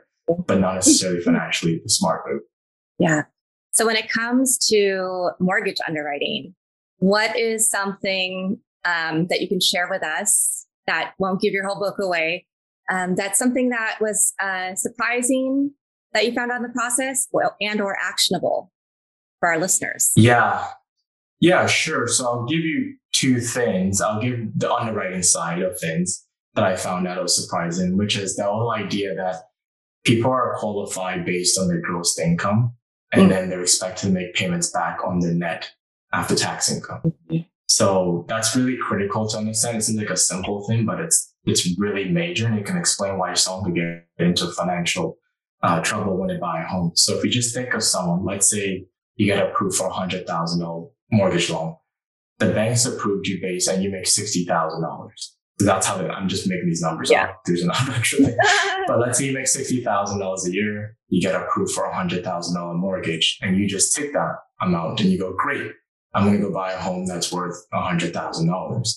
but 0.46 0.60
not 0.60 0.74
necessarily 0.74 1.20
financially 1.20 1.80
the 1.82 1.90
smart 1.90 2.22
move. 2.26 2.42
Yeah. 2.98 3.22
So 3.72 3.86
when 3.86 3.96
it 3.96 4.10
comes 4.10 4.58
to 4.68 5.30
mortgage 5.38 5.78
underwriting, 5.86 6.54
what 6.98 7.38
is 7.38 7.70
something 7.70 8.58
um, 8.84 9.26
that 9.28 9.40
you 9.40 9.48
can 9.48 9.60
share 9.60 9.88
with 9.90 10.02
us 10.02 10.66
that 10.86 11.12
won't 11.18 11.40
give 11.40 11.52
your 11.52 11.66
whole 11.66 11.78
book 11.78 11.98
away. 11.98 12.46
Um, 12.90 13.14
that's 13.14 13.38
something 13.38 13.68
that 13.70 13.98
was 14.00 14.32
uh, 14.42 14.74
surprising 14.74 15.72
that 16.12 16.26
you 16.26 16.32
found 16.32 16.50
out 16.50 16.56
in 16.56 16.62
the 16.62 16.70
process 16.70 17.28
well, 17.32 17.54
and 17.60 17.80
or 17.80 17.96
actionable 18.02 18.72
for 19.38 19.48
our 19.48 19.58
listeners. 19.58 20.12
Yeah. 20.16 20.66
Yeah, 21.38 21.66
sure. 21.66 22.08
So 22.08 22.26
I'll 22.26 22.46
give 22.46 22.60
you 22.60 22.96
two 23.12 23.40
things. 23.40 24.00
I'll 24.00 24.20
give 24.20 24.40
the 24.56 24.72
underwriting 24.72 25.22
side 25.22 25.62
of 25.62 25.78
things 25.78 26.26
that 26.54 26.64
I 26.64 26.76
found 26.76 27.06
out 27.06 27.22
was 27.22 27.40
surprising, 27.40 27.96
which 27.96 28.18
is 28.18 28.36
the 28.36 28.44
whole 28.44 28.72
idea 28.72 29.14
that 29.14 29.36
people 30.04 30.30
are 30.30 30.56
qualified 30.58 31.24
based 31.24 31.58
on 31.58 31.68
their 31.68 31.80
gross 31.80 32.18
income 32.18 32.74
and 33.12 33.22
mm-hmm. 33.22 33.30
then 33.30 33.50
they're 33.50 33.62
expected 33.62 34.06
to 34.06 34.12
make 34.12 34.34
payments 34.34 34.70
back 34.70 34.98
on 35.04 35.20
their 35.20 35.34
net 35.34 35.70
after 36.12 36.34
tax 36.34 36.70
income. 36.70 37.00
Mm-hmm. 37.30 37.38
So 37.68 38.24
that's 38.28 38.56
really 38.56 38.76
critical 38.76 39.28
to 39.28 39.38
understand. 39.38 39.78
It 39.78 39.82
seems 39.82 39.98
like 39.98 40.10
a 40.10 40.16
simple 40.16 40.66
thing, 40.66 40.84
but 40.84 41.00
it's 41.00 41.34
it's 41.44 41.78
really 41.78 42.08
major, 42.08 42.46
and 42.46 42.58
it 42.58 42.66
can 42.66 42.76
explain 42.76 43.16
why 43.16 43.32
someone 43.34 43.64
could 43.64 43.76
get 43.76 44.26
into 44.26 44.48
financial 44.48 45.18
uh, 45.62 45.80
trouble 45.80 46.18
when 46.18 46.28
they 46.28 46.36
buy 46.36 46.62
a 46.62 46.66
home. 46.66 46.92
So 46.94 47.16
if 47.16 47.24
you 47.24 47.30
just 47.30 47.54
think 47.54 47.72
of 47.72 47.82
someone, 47.82 48.24
let's 48.24 48.50
say 48.50 48.86
you 49.16 49.26
get 49.26 49.46
approved 49.46 49.76
for 49.76 49.86
a 49.86 49.92
hundred 49.92 50.26
thousand 50.26 50.60
dollar 50.60 50.88
mortgage 51.12 51.48
loan, 51.48 51.76
the 52.38 52.52
bank's 52.52 52.86
approved 52.86 53.28
you 53.28 53.40
based 53.40 53.68
and 53.68 53.82
you 53.82 53.90
make 53.90 54.06
sixty 54.06 54.44
thousand 54.44 54.82
dollars. 54.82 55.36
That's 55.64 55.86
how 55.86 55.96
I'm 56.06 56.28
just 56.28 56.48
making 56.48 56.66
these 56.66 56.82
numbers 56.82 57.10
yeah. 57.10 57.24
up. 57.24 57.40
There's 57.46 57.62
another 57.62 57.92
actually. 57.92 58.34
but 58.86 58.98
let's 58.98 59.18
say 59.18 59.26
you 59.26 59.32
make 59.32 59.46
sixty 59.46 59.82
thousand 59.82 60.20
dollars 60.20 60.46
a 60.46 60.52
year, 60.52 60.96
you 61.08 61.20
get 61.20 61.34
approved 61.34 61.72
for 61.72 61.84
a 61.84 61.94
hundred 61.94 62.24
thousand 62.24 62.54
dollar 62.54 62.74
mortgage, 62.74 63.38
and 63.42 63.56
you 63.56 63.68
just 63.68 63.96
take 63.96 64.12
that 64.12 64.36
amount 64.60 65.00
and 65.00 65.10
you 65.10 65.18
go, 65.18 65.32
great. 65.36 65.72
I'm 66.12 66.24
going 66.24 66.40
to 66.40 66.48
go 66.48 66.52
buy 66.52 66.72
a 66.72 66.80
home 66.80 67.06
that's 67.06 67.30
worth 67.30 67.54
$100,000. 67.72 68.88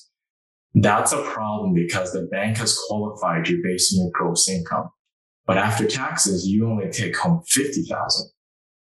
That's 0.75 1.12
a 1.12 1.22
problem 1.22 1.74
because 1.74 2.12
the 2.12 2.24
bank 2.32 2.58
has 2.58 2.79
qualified 2.88 3.48
you 3.48 3.62
based 3.63 3.93
on 3.93 4.03
your 4.03 4.12
gross 4.12 4.50
income. 4.50 4.89
But 5.46 5.58
after 5.58 5.86
taxes, 5.86 6.48
you 6.48 6.67
only 6.67 6.89
take 6.89 7.15
home 7.15 7.43
50,000. 7.48 8.32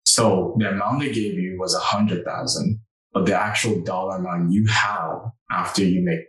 So 0.04 0.56
the 0.58 0.70
amount 0.70 1.00
they 1.00 1.12
gave 1.12 1.34
you 1.34 1.58
was 1.58 1.74
100,000, 1.74 2.80
but 3.12 3.26
the 3.26 3.38
actual 3.38 3.82
dollar 3.82 4.16
amount 4.16 4.52
you 4.52 4.66
have 4.66 5.32
after 5.50 5.84
you 5.84 6.02
make 6.02 6.20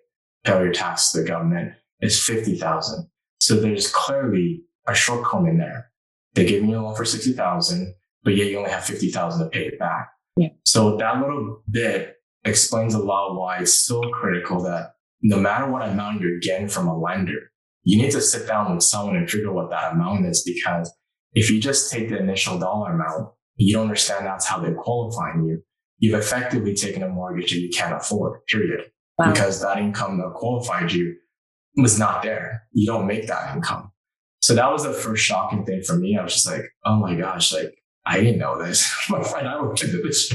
your 0.48 0.72
tax 0.72 1.12
to 1.12 1.22
the 1.22 1.27
government 1.27 1.74
is 2.01 2.22
50,000. 2.24 3.08
So 3.39 3.60
there's 3.60 3.89
clearly 3.92 4.63
a 4.88 4.94
shortcoming 4.94 5.58
there. 5.58 5.92
They 6.34 6.46
gave 6.46 6.63
you 6.63 6.80
a 6.80 6.82
loan 6.82 6.96
for 6.96 7.06
60,000, 7.06 7.96
but 8.24 8.36
yet 8.36 8.48
you 8.48 8.58
only 8.58 8.72
have 8.72 8.84
50,000 8.84 9.44
to 9.44 9.50
pay 9.50 9.68
it 9.68 9.80
back. 9.80 10.10
Yeah. 10.36 10.50
So 10.66 10.98
that 10.98 11.20
little 11.20 11.63
bit 11.70 12.16
explains 12.46 12.94
a 12.94 13.00
lot 13.00 13.36
why 13.36 13.60
it's 13.60 13.86
so 13.86 14.01
critical 14.12 14.62
that 14.63 14.94
no 15.22 15.38
matter 15.38 15.70
what 15.70 15.88
amount 15.88 16.22
you're 16.22 16.39
getting 16.39 16.68
from 16.68 16.88
a 16.88 16.98
lender, 16.98 17.51
you 17.84 18.01
need 18.01 18.12
to 18.12 18.22
sit 18.22 18.48
down 18.48 18.74
with 18.74 18.84
someone 18.84 19.16
and 19.16 19.30
figure 19.30 19.50
out 19.50 19.56
what 19.56 19.70
that 19.70 19.94
amount 19.94 20.25
is 20.25 20.44
because 20.44 20.94
if 21.34 21.50
you 21.50 21.60
just 21.60 21.92
take 21.92 22.10
the 22.10 22.18
initial 22.18 22.60
dollar 22.60 22.94
amount, 22.94 23.30
you 23.56 23.74
don't 23.74 23.84
understand 23.84 24.25
that's 24.25 24.46
how 24.46 24.60
they're 24.60 24.75
qualifying 24.75 25.46
you. 25.46 25.62
You've 26.00 26.20
effectively 26.20 26.76
taken 26.76 27.02
a 27.02 27.10
mortgage 27.10 27.52
that 27.52 27.60
you 27.60 27.69
can't 27.69 27.93
afford, 27.95 28.45
period. 28.48 28.91
Wow. 29.17 29.32
Because 29.32 29.62
that 29.62 29.77
income 29.77 30.17
that 30.19 30.34
qualified 30.34 30.91
you 30.91 31.15
was 31.75 31.97
not 31.97 32.23
there. 32.23 32.63
You 32.71 32.88
don't 32.88 33.08
make 33.08 33.27
that 33.27 33.56
income. 33.56 33.91
So 34.41 34.56
that 34.56 34.71
was 34.71 34.84
the 34.84 34.93
first 34.93 35.23
shocking 35.23 35.65
thing 35.65 35.82
for 35.82 35.95
me. 35.95 36.17
I 36.17 36.23
was 36.23 36.34
just 36.34 36.47
like, 36.47 36.62
oh 36.86 36.97
my 36.97 37.15
gosh, 37.15 37.53
like 37.53 37.73
I 38.08 38.21
didn't 38.21 38.39
know 38.39 38.63
this. 38.63 38.91
My 39.10 39.21
friend, 39.21 39.47
I 39.47 39.60
into 39.60 40.01
this. 40.01 40.34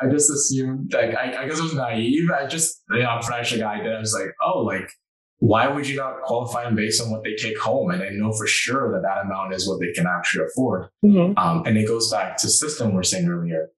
I 0.00 0.08
just 0.10 0.30
assumed, 0.30 0.92
like, 0.92 1.14
I, 1.14 1.42
I 1.42 1.48
guess 1.48 1.58
it 1.58 1.62
was 1.62 1.74
naive. 1.74 2.30
I 2.30 2.46
just, 2.46 2.82
you 2.90 2.98
know, 2.98 3.06
I'm 3.06 3.22
fresh 3.22 3.56
guy 3.56 3.82
that 3.82 3.96
I 3.96 3.98
was 3.98 4.12
like, 4.12 4.30
oh, 4.44 4.60
like, 4.60 4.90
why 5.38 5.68
would 5.68 5.88
you 5.88 5.96
not 5.96 6.22
qualify 6.22 6.64
them 6.64 6.74
based 6.74 7.02
on 7.02 7.10
what 7.10 7.22
they 7.24 7.34
take 7.34 7.58
home? 7.58 7.90
And 7.90 8.02
I 8.02 8.08
know 8.10 8.32
for 8.32 8.46
sure 8.46 8.92
that 8.92 9.02
that 9.02 9.24
amount 9.24 9.54
is 9.54 9.68
what 9.68 9.80
they 9.80 9.92
can 9.92 10.06
actually 10.06 10.46
afford. 10.46 10.88
Mm-hmm. 11.04 11.38
Um, 11.38 11.62
and 11.66 11.78
it 11.78 11.86
goes 11.86 12.10
back 12.10 12.36
to 12.38 12.48
system 12.48 12.92
we 12.92 13.00
are 13.00 13.04
saying 13.04 13.28
earlier. 13.28 13.68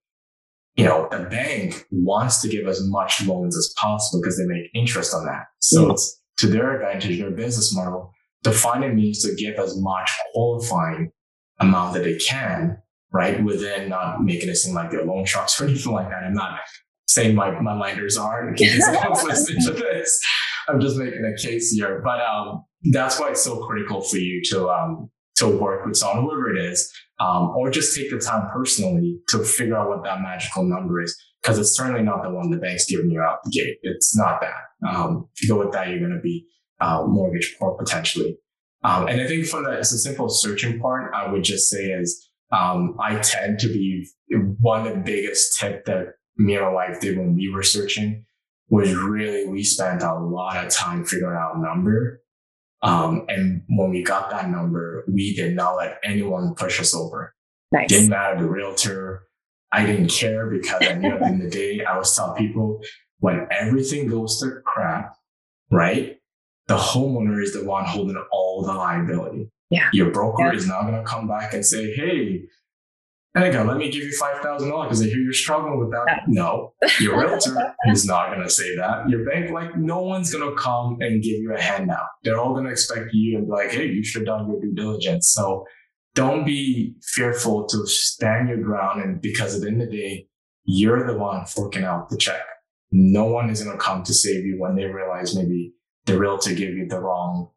You 0.79 0.85
know, 0.85 1.09
the 1.11 1.25
bank 1.25 1.87
wants 1.91 2.41
to 2.43 2.49
give 2.49 2.67
as 2.67 2.83
much 2.87 3.27
loans 3.27 3.57
as 3.57 3.75
possible 3.77 4.23
because 4.23 4.39
they 4.39 4.47
make 4.47 4.71
interest 4.75 5.13
on 5.13 5.27
that. 5.27 5.47
So 5.59 5.83
mm-hmm. 5.83 5.91
it's 5.91 6.21
to 6.39 6.47
their 6.47 6.81
advantage, 6.81 7.19
their 7.19 7.31
business 7.31 7.75
model, 7.75 8.13
to 8.45 8.53
find 8.53 8.85
a 8.85 8.89
means 8.89 9.23
to 9.23 9.35
give 9.35 9.59
as 9.59 9.77
much 9.79 10.11
qualifying 10.33 11.11
amount 11.59 11.95
that 11.95 12.05
they 12.05 12.17
can 12.17 12.79
right? 13.13 13.43
Within 13.43 13.89
not 13.89 14.23
making 14.23 14.49
it 14.49 14.57
seem 14.57 14.75
like 14.75 14.91
they're 14.91 15.05
loan 15.05 15.25
sharks 15.25 15.61
or 15.61 15.65
anything 15.69 15.93
like 15.93 16.09
that. 16.09 16.25
I'm 16.25 16.35
not 16.35 16.61
saying 17.07 17.35
my, 17.35 17.59
my 17.61 17.79
lenders 17.79 18.17
are 18.17 18.49
in 18.49 18.55
case 18.55 18.87
anyone's 18.89 19.23
listening 19.25 19.63
to 19.65 19.73
this. 19.73 20.21
I'm 20.69 20.81
just 20.81 20.97
making 20.97 21.25
a 21.25 21.37
case 21.41 21.71
here. 21.71 22.03
But 22.05 22.21
um, 22.21 22.65
that's 22.93 23.19
why 23.19 23.31
it's 23.31 23.43
so 23.43 23.65
critical 23.67 24.03
for 24.03 24.19
you 24.19 24.43
to 24.51 24.69
um, 24.69 25.11
to 25.39 25.49
work 25.49 25.87
with 25.87 25.97
someone, 25.97 26.25
whoever 26.25 26.55
it 26.55 26.65
is, 26.65 26.93
um, 27.21 27.51
or 27.57 27.71
just 27.71 27.97
take 27.97 28.11
the 28.11 28.19
time 28.19 28.49
personally 28.53 29.19
to 29.29 29.39
figure 29.43 29.77
out 29.77 29.89
what 29.89 30.05
that 30.05 30.21
magical 30.21 30.65
number 30.65 31.03
is. 31.03 31.17
Because 31.43 31.59
it's 31.59 31.77
certainly 31.77 32.03
not 32.03 32.23
the 32.23 32.31
one 32.31 32.51
the 32.51 32.57
bank's 32.57 32.87
giving 32.87 33.11
you 33.11 33.21
out 33.21 33.39
the 33.45 33.51
gate. 33.51 33.79
It's 33.83 34.17
not 34.17 34.41
that. 34.41 34.89
Um, 34.89 35.29
if 35.37 35.43
you 35.43 35.49
go 35.49 35.61
with 35.61 35.73
that, 35.73 35.89
you're 35.89 36.01
going 36.01 36.13
to 36.13 36.21
be 36.21 36.47
uh, 36.81 37.05
mortgage 37.07 37.57
poor 37.59 37.77
potentially. 37.79 38.37
Um, 38.83 39.09
and 39.09 39.21
I 39.21 39.27
think 39.27 39.47
for 39.47 39.63
the, 39.63 39.73
it's 39.73 39.93
a 39.93 39.99
simple 39.99 40.29
searching 40.29 40.81
part, 40.81 41.13
I 41.15 41.31
would 41.31 41.45
just 41.45 41.69
say 41.69 41.91
is 41.91 42.29
um, 42.53 42.97
I 43.01 43.17
tend 43.17 43.59
to 43.61 43.69
be 43.69 44.07
one 44.61 44.87
of 44.87 44.95
the 44.95 45.01
biggest 45.01 45.59
tip 45.59 45.85
that 45.87 46.15
me 46.37 46.55
and 46.55 46.65
my 46.65 46.73
wife 46.73 47.01
did 47.01 47.19
when 47.19 47.35
we 47.35 47.51
were 47.53 47.63
searching 47.63 48.25
was 48.69 48.95
really 48.95 49.47
we 49.47 49.65
spent 49.65 50.03
a 50.03 50.15
lot 50.15 50.65
of 50.65 50.71
time 50.71 51.05
figuring 51.05 51.37
out 51.37 51.61
number. 51.61 52.21
Um, 52.83 53.25
and 53.29 53.63
when 53.69 53.91
we 53.91 54.03
got 54.03 54.31
that 54.31 54.49
number, 54.49 55.05
we 55.09 55.35
did 55.35 55.55
not 55.55 55.77
let 55.77 55.99
anyone 56.05 56.55
push 56.55 56.81
us 56.81 56.95
over. 56.95 57.35
Nice. 57.73 57.89
Didn't 57.89 58.11
matter 58.11 58.41
the 58.41 58.49
realtor. 58.49 59.25
I 59.73 59.85
didn't 59.85 60.09
care 60.09 60.47
because 60.47 60.83
I 60.83 60.95
knew 60.95 61.13
at 61.13 61.21
the 61.21 61.27
end 61.27 61.43
of 61.43 61.51
the 61.51 61.57
day, 61.57 61.85
I 61.85 61.99
was 61.99 62.15
telling 62.15 62.39
people 62.39 62.81
when 63.19 63.47
everything 63.51 64.09
goes 64.09 64.41
to 64.41 64.61
crap, 64.65 65.15
right? 65.71 66.17
The 66.69 66.77
homeowner 66.77 67.43
is 67.43 67.55
the 67.55 67.65
one 67.65 67.85
holding 67.85 68.23
all 68.31 68.63
the 68.63 68.73
liability. 68.73 69.51
Yeah. 69.71 69.89
Your 69.93 70.11
broker 70.11 70.45
yeah. 70.45 70.53
is 70.53 70.67
not 70.67 70.83
going 70.83 70.95
to 70.95 71.03
come 71.03 71.27
back 71.29 71.53
and 71.53 71.65
say, 71.65 71.93
hey, 71.95 72.45
Ega, 73.37 73.63
let 73.63 73.77
me 73.77 73.91
give 73.91 74.03
you 74.03 74.13
$5,000 74.21 74.85
because 74.85 75.03
I 75.03 75.07
hear 75.07 75.19
you're 75.19 75.33
struggling 75.33 75.79
with 75.79 75.91
that. 75.91 76.05
Yeah. 76.09 76.17
No, 76.27 76.73
your 76.99 77.21
realtor 77.21 77.75
is 77.87 78.05
not 78.05 78.29
going 78.29 78.43
to 78.43 78.51
say 78.51 78.75
that. 78.77 79.09
Your 79.09 79.25
bank, 79.25 79.51
like, 79.51 79.77
no 79.77 80.03
one's 80.03 80.33
going 80.33 80.49
to 80.49 80.61
come 80.61 80.97
and 81.01 81.23
give 81.23 81.39
you 81.39 81.55
a 81.55 81.61
handout. 81.61 82.07
They're 82.25 82.39
all 82.39 82.53
going 82.53 82.65
to 82.65 82.71
expect 82.71 83.11
you 83.13 83.39
and 83.39 83.47
be 83.47 83.53
like, 83.53 83.71
hey, 83.71 83.87
you 83.87 84.03
should 84.03 84.27
have 84.27 84.39
done 84.39 84.49
your 84.49 84.61
due 84.61 84.75
diligence. 84.75 85.29
So 85.29 85.67
don't 86.15 86.45
be 86.45 86.95
fearful 87.03 87.67
to 87.67 87.87
stand 87.87 88.49
your 88.49 88.63
ground. 88.63 89.03
And 89.03 89.21
because 89.21 89.55
at 89.55 89.61
the 89.61 89.69
end 89.69 89.83
of 89.83 89.91
the 89.91 89.97
day, 89.97 90.27
you're 90.65 91.07
the 91.07 91.19
one 91.19 91.45
forking 91.47 91.85
out 91.85 92.09
the 92.09 92.17
check. 92.17 92.43
No 92.91 93.27
one 93.27 93.51
is 93.51 93.63
going 93.63 93.77
to 93.77 93.83
come 93.83 94.03
to 94.05 94.15
save 94.15 94.47
you 94.47 94.59
when 94.59 94.75
they 94.75 94.87
realize 94.87 95.37
maybe 95.37 95.75
the 96.07 96.19
realtor 96.19 96.55
gave 96.55 96.75
you 96.75 96.89
the 96.89 96.99
wrong 96.99 97.51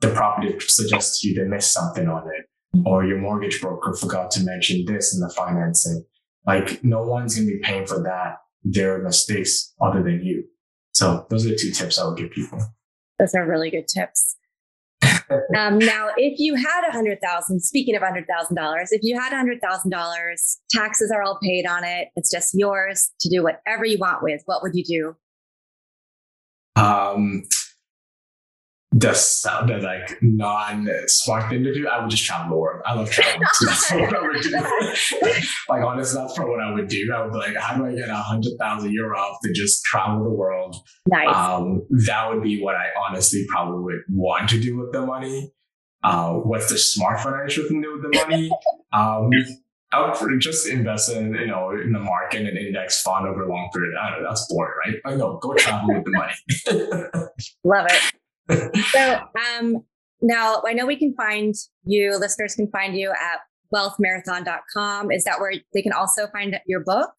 the 0.00 0.08
property 0.08 0.58
suggests 0.60 1.22
you 1.22 1.34
to 1.36 1.44
miss 1.44 1.70
something 1.70 2.08
on 2.08 2.26
it, 2.28 2.46
or 2.84 3.04
your 3.04 3.18
mortgage 3.18 3.60
broker 3.60 3.94
forgot 3.94 4.30
to 4.32 4.44
mention 4.44 4.84
this 4.86 5.14
in 5.14 5.20
the 5.20 5.32
financing. 5.36 6.04
Like 6.46 6.82
no 6.84 7.02
one's 7.02 7.36
going 7.36 7.48
to 7.48 7.54
be 7.54 7.60
paying 7.60 7.86
for 7.86 8.02
that, 8.02 8.38
their 8.62 9.02
mistakes 9.02 9.74
other 9.80 10.02
than 10.02 10.24
you. 10.24 10.44
So 10.92 11.26
those 11.30 11.46
are 11.46 11.50
the 11.50 11.56
two 11.56 11.70
tips 11.70 11.98
I 11.98 12.06
would 12.06 12.18
give 12.18 12.30
people. 12.30 12.60
Those 13.18 13.34
are 13.34 13.46
really 13.46 13.70
good 13.70 13.86
tips. 13.86 14.36
um, 15.56 15.78
now, 15.78 16.10
if 16.16 16.38
you 16.38 16.54
had 16.54 16.88
a 16.88 16.92
hundred 16.92 17.18
thousand, 17.22 17.60
speaking 17.60 17.94
of 17.94 18.02
hundred 18.02 18.26
thousand 18.26 18.56
dollars, 18.56 18.88
if 18.92 19.00
you 19.02 19.18
had 19.18 19.32
a 19.32 19.36
hundred 19.36 19.60
thousand 19.60 19.90
dollars, 19.90 20.58
taxes 20.70 21.10
are 21.10 21.22
all 21.22 21.38
paid 21.42 21.66
on 21.66 21.84
it. 21.84 22.08
It's 22.16 22.30
just 22.30 22.54
yours 22.54 23.10
to 23.20 23.30
do 23.30 23.42
whatever 23.42 23.84
you 23.84 23.98
want 23.98 24.22
with. 24.22 24.42
What 24.46 24.62
would 24.62 24.72
you 24.74 24.84
do? 24.84 26.82
Um, 26.82 27.44
the 28.92 29.14
sound 29.14 29.68
the 29.68 29.78
like 29.78 30.18
non-smart 30.20 31.48
thing 31.48 31.62
to 31.62 31.72
do, 31.72 31.86
I 31.86 32.00
would 32.00 32.10
just 32.10 32.24
travel 32.24 32.50
the 32.50 32.56
world. 32.56 32.82
I 32.84 32.94
love 32.94 33.10
traveling. 33.10 33.46
So 33.52 33.66
that's 33.66 33.92
what 33.92 34.16
I 34.16 34.22
would 34.22 34.42
do. 34.42 34.50
like 35.68 35.84
honestly, 35.84 36.20
that's 36.20 36.34
probably 36.34 36.56
what 36.56 36.64
I 36.64 36.72
would 36.72 36.88
do. 36.88 37.12
I 37.14 37.22
would 37.22 37.32
be 37.32 37.38
like, 37.38 37.56
how 37.56 37.76
do 37.76 37.86
I 37.86 37.94
get 37.94 38.08
a 38.08 38.16
hundred 38.16 38.52
thousand 38.58 38.92
euro 38.92 39.16
off 39.16 39.38
to 39.44 39.52
just 39.52 39.84
travel 39.84 40.24
the 40.24 40.30
world? 40.30 40.76
Nice. 41.06 41.34
Um, 41.34 41.86
that 42.06 42.30
would 42.30 42.42
be 42.42 42.62
what 42.62 42.74
I 42.74 42.86
honestly 43.08 43.46
probably 43.48 43.84
would 43.84 44.02
want 44.08 44.48
to 44.50 44.60
do 44.60 44.78
with 44.78 44.92
the 44.92 45.06
money. 45.06 45.52
Uh, 46.02 46.32
what's 46.32 46.70
the 46.70 46.78
smart 46.78 47.20
financial 47.20 47.68
thing 47.68 47.82
to 47.82 47.88
do 47.88 48.00
with 48.00 48.12
the 48.12 48.18
money? 48.26 48.50
Um, 48.92 49.30
I 49.92 50.00
would 50.20 50.40
just 50.40 50.66
invest 50.66 51.12
in, 51.12 51.32
you 51.32 51.46
know, 51.46 51.70
in 51.70 51.92
the 51.92 52.00
market 52.00 52.44
and 52.44 52.58
index 52.58 53.02
fund 53.02 53.24
over 53.24 53.44
a 53.44 53.48
long 53.48 53.70
period. 53.72 53.94
I 53.96 54.10
don't 54.10 54.22
know, 54.24 54.28
that's 54.28 54.52
boring, 54.52 54.72
right? 54.84 54.96
I 55.04 55.14
know, 55.14 55.38
go 55.40 55.54
travel 55.54 55.94
with 55.94 56.04
the 56.04 56.10
money. 56.10 57.28
Love 57.62 57.86
it 57.88 58.19
so 58.92 59.20
um, 59.58 59.84
now 60.22 60.62
I 60.66 60.72
know 60.72 60.86
we 60.86 60.96
can 60.96 61.14
find 61.14 61.54
you, 61.84 62.16
listeners 62.18 62.54
can 62.54 62.68
find 62.70 62.96
you 62.96 63.10
at 63.10 63.40
wealthmarathon.com. 63.74 65.10
Is 65.10 65.24
that 65.24 65.40
where 65.40 65.52
they 65.72 65.82
can 65.82 65.92
also 65.92 66.26
find 66.28 66.58
your 66.66 66.80
book? 66.80 67.10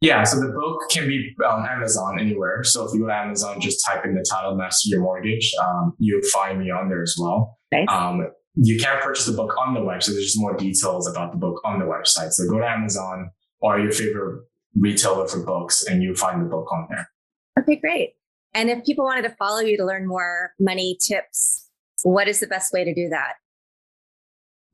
Yeah, 0.00 0.24
so 0.24 0.40
the 0.40 0.48
book 0.48 0.80
can 0.90 1.06
be 1.06 1.34
on 1.44 1.68
Amazon 1.68 2.18
anywhere. 2.18 2.64
So 2.64 2.86
if 2.86 2.94
you 2.94 3.00
go 3.00 3.08
to 3.08 3.14
Amazon, 3.14 3.60
just 3.60 3.84
type 3.84 4.04
in 4.06 4.14
the 4.14 4.24
title 4.28 4.56
Master 4.56 4.88
Your 4.88 5.02
Mortgage. 5.02 5.52
Um, 5.62 5.92
you'll 5.98 6.22
find 6.32 6.58
me 6.58 6.70
on 6.70 6.88
there 6.88 7.02
as 7.02 7.16
well. 7.18 7.58
Nice. 7.70 7.86
Um, 7.90 8.26
you 8.54 8.80
can 8.80 8.98
purchase 9.02 9.26
the 9.26 9.32
book 9.32 9.54
on 9.58 9.74
the 9.74 9.80
website. 9.80 10.12
There's 10.12 10.24
just 10.24 10.40
more 10.40 10.56
details 10.56 11.06
about 11.06 11.32
the 11.32 11.38
book 11.38 11.60
on 11.64 11.78
the 11.78 11.84
website. 11.84 12.30
So 12.32 12.48
go 12.48 12.58
to 12.58 12.66
Amazon 12.66 13.30
or 13.60 13.78
your 13.78 13.92
favorite 13.92 14.42
retailer 14.74 15.28
for 15.28 15.44
books 15.44 15.84
and 15.84 16.02
you'll 16.02 16.16
find 16.16 16.40
the 16.40 16.48
book 16.48 16.72
on 16.72 16.86
there. 16.88 17.10
Okay, 17.58 17.76
great. 17.76 18.14
And 18.54 18.68
if 18.68 18.84
people 18.84 19.04
wanted 19.04 19.22
to 19.22 19.34
follow 19.36 19.60
you 19.60 19.76
to 19.76 19.84
learn 19.84 20.08
more 20.08 20.52
money 20.58 20.98
tips, 21.06 21.68
what 22.02 22.28
is 22.28 22.40
the 22.40 22.46
best 22.46 22.72
way 22.72 22.84
to 22.84 22.94
do 22.94 23.08
that? 23.10 23.34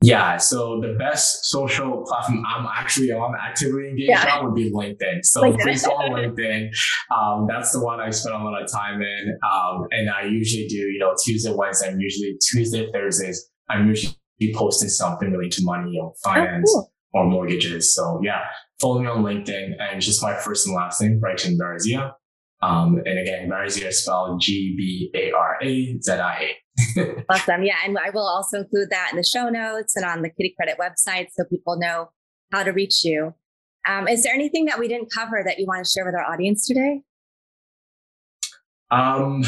Yeah, 0.01 0.37
so 0.37 0.79
the 0.79 0.95
best 0.97 1.45
social 1.45 2.03
platform 2.07 2.43
I'm 2.45 2.67
actually 2.71 3.11
on 3.11 3.33
actively 3.41 3.89
engaged 3.89 4.09
yeah. 4.09 4.37
on 4.37 4.45
would 4.45 4.55
be 4.55 4.71
LinkedIn. 4.71 5.25
So 5.25 5.41
LinkedIn. 5.41 5.61
please 5.61 5.85
go 5.85 5.91
on 5.93 6.11
LinkedIn. 6.11 6.69
Um, 7.11 7.47
that's 7.49 7.71
the 7.71 7.83
one 7.83 7.99
I 7.99 8.11
spend 8.11 8.35
a 8.35 8.37
lot 8.37 8.61
of 8.61 8.71
time 8.71 9.01
in. 9.01 9.37
Um, 9.51 9.87
and 9.91 10.09
I 10.09 10.25
usually 10.25 10.67
do, 10.67 10.75
you 10.75 10.99
know, 10.99 11.15
Tuesday, 11.23 11.51
Wednesday, 11.51 11.89
I'm 11.89 11.99
usually 11.99 12.37
Tuesday, 12.41 12.91
Thursdays, 12.91 13.49
I'm 13.69 13.87
usually 13.87 14.15
posting 14.53 14.89
something 14.89 15.31
related 15.31 15.53
to 15.53 15.63
money 15.63 15.97
or 15.99 16.13
finance 16.23 16.71
oh, 16.75 16.81
cool. 16.81 16.91
or 17.13 17.25
mortgages. 17.25 17.95
So 17.95 18.21
yeah, 18.23 18.41
follow 18.79 18.99
me 18.99 19.07
on 19.07 19.23
LinkedIn 19.23 19.71
and 19.79 19.99
just 19.99 20.21
my 20.21 20.35
first 20.35 20.67
and 20.67 20.75
last 20.75 21.01
name, 21.01 21.19
Brighton 21.19 21.57
Gbarazia. 21.57 22.11
Um, 22.61 23.01
and 23.05 23.19
again, 23.19 23.49
Gbarazia 23.49 23.87
is 23.87 24.03
spelled 24.03 24.41
G 24.41 24.75
B 24.75 25.11
A 25.13 25.31
R 25.31 25.57
A 25.61 25.99
Z 25.99 26.11
I 26.11 26.55
A. 26.97 27.23
awesome. 27.29 27.63
Yeah. 27.63 27.75
And 27.85 27.97
I 27.97 28.09
will 28.09 28.27
also 28.27 28.59
include 28.59 28.89
that 28.89 29.09
in 29.11 29.17
the 29.17 29.23
show 29.23 29.49
notes 29.49 29.95
and 29.95 30.05
on 30.05 30.21
the 30.21 30.29
Kiddie 30.29 30.55
Kredit 30.59 30.77
website 30.77 31.27
so 31.31 31.43
people 31.45 31.77
know 31.77 32.09
how 32.51 32.63
to 32.63 32.71
reach 32.71 33.03
you. 33.03 33.33
Um, 33.87 34.07
is 34.07 34.23
there 34.23 34.33
anything 34.33 34.65
that 34.65 34.79
we 34.79 34.87
didn't 34.87 35.11
cover 35.13 35.43
that 35.45 35.59
you 35.59 35.65
want 35.65 35.85
to 35.85 35.89
share 35.89 36.05
with 36.05 36.15
our 36.15 36.25
audience 36.25 36.67
today? 36.67 37.01
Um, 38.91 39.43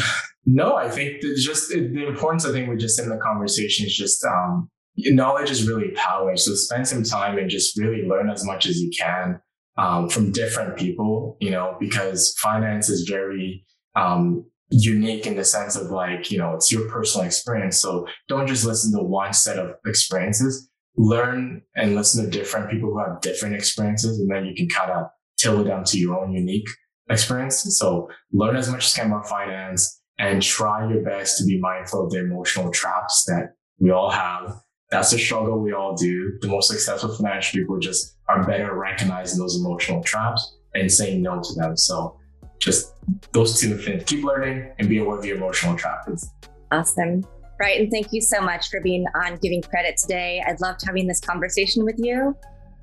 no, 0.46 0.76
I 0.76 0.88
think 0.88 1.20
just 1.36 1.70
the 1.70 2.06
importance 2.06 2.46
I 2.46 2.52
think 2.52 2.68
we 2.68 2.76
just 2.76 3.00
in 3.00 3.08
the 3.08 3.18
conversation 3.18 3.86
is 3.86 3.96
just 3.96 4.24
um, 4.24 4.70
knowledge 4.96 5.50
is 5.50 5.68
really 5.68 5.90
power. 5.92 6.36
So 6.36 6.54
spend 6.54 6.88
some 6.88 7.02
time 7.02 7.38
and 7.38 7.50
just 7.50 7.78
really 7.78 8.06
learn 8.06 8.30
as 8.30 8.44
much 8.44 8.66
as 8.66 8.80
you 8.80 8.90
can 8.98 9.40
um, 9.80 10.10
from 10.10 10.30
different 10.30 10.76
people, 10.76 11.38
you 11.40 11.50
know, 11.50 11.74
because 11.80 12.36
finance 12.38 12.90
is 12.90 13.08
very 13.08 13.64
um, 13.96 14.44
unique 14.68 15.26
in 15.26 15.36
the 15.36 15.44
sense 15.44 15.74
of 15.74 15.90
like, 15.90 16.30
you 16.30 16.36
know, 16.36 16.54
it's 16.54 16.70
your 16.70 16.86
personal 16.90 17.26
experience. 17.26 17.78
So 17.78 18.06
don't 18.28 18.46
just 18.46 18.66
listen 18.66 18.92
to 18.92 19.02
one 19.02 19.32
set 19.32 19.58
of 19.58 19.76
experiences. 19.86 20.68
Learn 20.98 21.62
and 21.76 21.94
listen 21.94 22.22
to 22.22 22.30
different 22.30 22.70
people 22.70 22.90
who 22.90 22.98
have 22.98 23.22
different 23.22 23.54
experiences, 23.54 24.20
and 24.20 24.30
then 24.30 24.44
you 24.44 24.54
can 24.54 24.68
kind 24.68 24.90
of 24.90 25.06
tailor 25.38 25.64
them 25.64 25.82
to 25.84 25.98
your 25.98 26.20
own 26.20 26.32
unique 26.34 26.68
experience. 27.08 27.64
So 27.78 28.10
learn 28.32 28.56
as 28.56 28.68
much 28.68 28.84
as 28.84 28.96
you 28.96 29.02
can 29.02 29.10
about 29.10 29.28
finance 29.28 30.02
and 30.18 30.42
try 30.42 30.86
your 30.90 31.02
best 31.02 31.38
to 31.38 31.46
be 31.46 31.58
mindful 31.58 32.04
of 32.04 32.10
the 32.10 32.18
emotional 32.18 32.70
traps 32.70 33.24
that 33.28 33.54
we 33.78 33.90
all 33.90 34.10
have 34.10 34.60
that's 34.90 35.12
the 35.12 35.18
struggle 35.18 35.60
we 35.60 35.72
all 35.72 35.94
do. 35.94 36.36
The 36.40 36.48
most 36.48 36.68
successful 36.68 37.14
financial 37.14 37.60
people 37.60 37.78
just 37.78 38.16
are 38.30 38.44
better 38.44 38.74
recognizing 38.74 39.38
those 39.38 39.56
emotional 39.56 40.02
traps 40.02 40.56
and 40.74 40.90
saying 40.90 41.22
no 41.22 41.40
to 41.40 41.54
them. 41.54 41.76
So 41.76 42.16
just 42.60 42.94
those 43.32 43.58
two 43.58 43.76
things. 43.76 44.04
Keep 44.04 44.24
learning 44.24 44.70
and 44.78 44.88
be 44.88 44.98
aware 44.98 45.18
of 45.18 45.24
your 45.24 45.36
emotional 45.36 45.76
traps. 45.76 46.30
Awesome. 46.70 47.24
Right. 47.58 47.80
And 47.80 47.90
thank 47.90 48.12
you 48.12 48.20
so 48.20 48.40
much 48.40 48.70
for 48.70 48.80
being 48.80 49.04
on 49.14 49.36
Giving 49.36 49.62
Credit 49.62 49.96
today. 49.96 50.42
I 50.46 50.56
loved 50.60 50.80
having 50.86 51.06
this 51.06 51.20
conversation 51.20 51.84
with 51.84 51.96
you. 51.98 52.36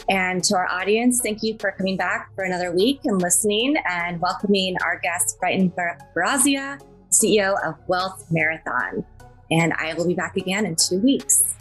And 0.10 0.44
to 0.44 0.56
our 0.56 0.68
audience, 0.68 1.22
thank 1.22 1.42
you 1.42 1.58
for 1.60 1.72
coming 1.72 1.98
back 1.98 2.30
for 2.36 2.44
another 2.44 2.72
week 2.72 3.00
and 3.06 3.20
listening 3.20 3.76
and 3.90 4.22
welcoming 4.22 4.78
our 4.84 5.00
guest, 5.00 5.38
Brighton 5.40 5.72
Gbarazia, 5.72 6.80
CEO 7.10 7.56
of 7.66 7.76
Wealth 7.88 8.26
Marathon. 8.30 9.04
And 9.50 9.74
I 9.74 9.94
will 9.96 10.08
be 10.08 10.14
back 10.14 10.38
again 10.38 10.66
in 10.66 10.76
two 10.76 11.00
weeks. 11.00 11.56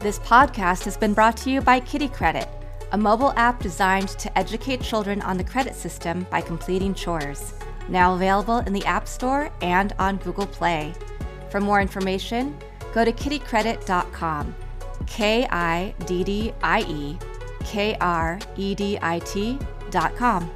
This 0.00 0.20
podcast 0.20 0.84
has 0.84 0.96
been 0.96 1.12
brought 1.12 1.36
to 1.38 1.50
you 1.50 1.60
by 1.60 1.80
Kiddie 1.80 2.08
Kredit, 2.08 2.46
a 2.92 2.96
mobile 2.96 3.32
app 3.34 3.60
designed 3.60 4.10
to 4.10 4.38
educate 4.38 4.80
children 4.80 5.20
on 5.22 5.36
the 5.36 5.42
credit 5.42 5.74
system 5.74 6.24
by 6.30 6.40
completing 6.40 6.94
chores. 6.94 7.52
Now 7.88 8.14
available 8.14 8.58
in 8.58 8.72
the 8.72 8.84
App 8.84 9.08
Store 9.08 9.50
and 9.60 9.92
on 9.98 10.18
Google 10.18 10.46
Play. 10.46 10.94
For 11.50 11.60
more 11.60 11.80
information, 11.80 12.56
go 12.94 13.04
to 13.04 13.10
kiddiekredit.com. 13.10 14.54
K 15.06 15.48
I 15.50 15.94
D 16.06 16.22
D 16.22 16.52
I 16.62 16.82
E 16.82 17.18
K 17.64 17.96
R 18.00 18.38
E 18.56 18.76
D 18.76 18.98
I 19.02 19.18
T.com. 19.18 20.48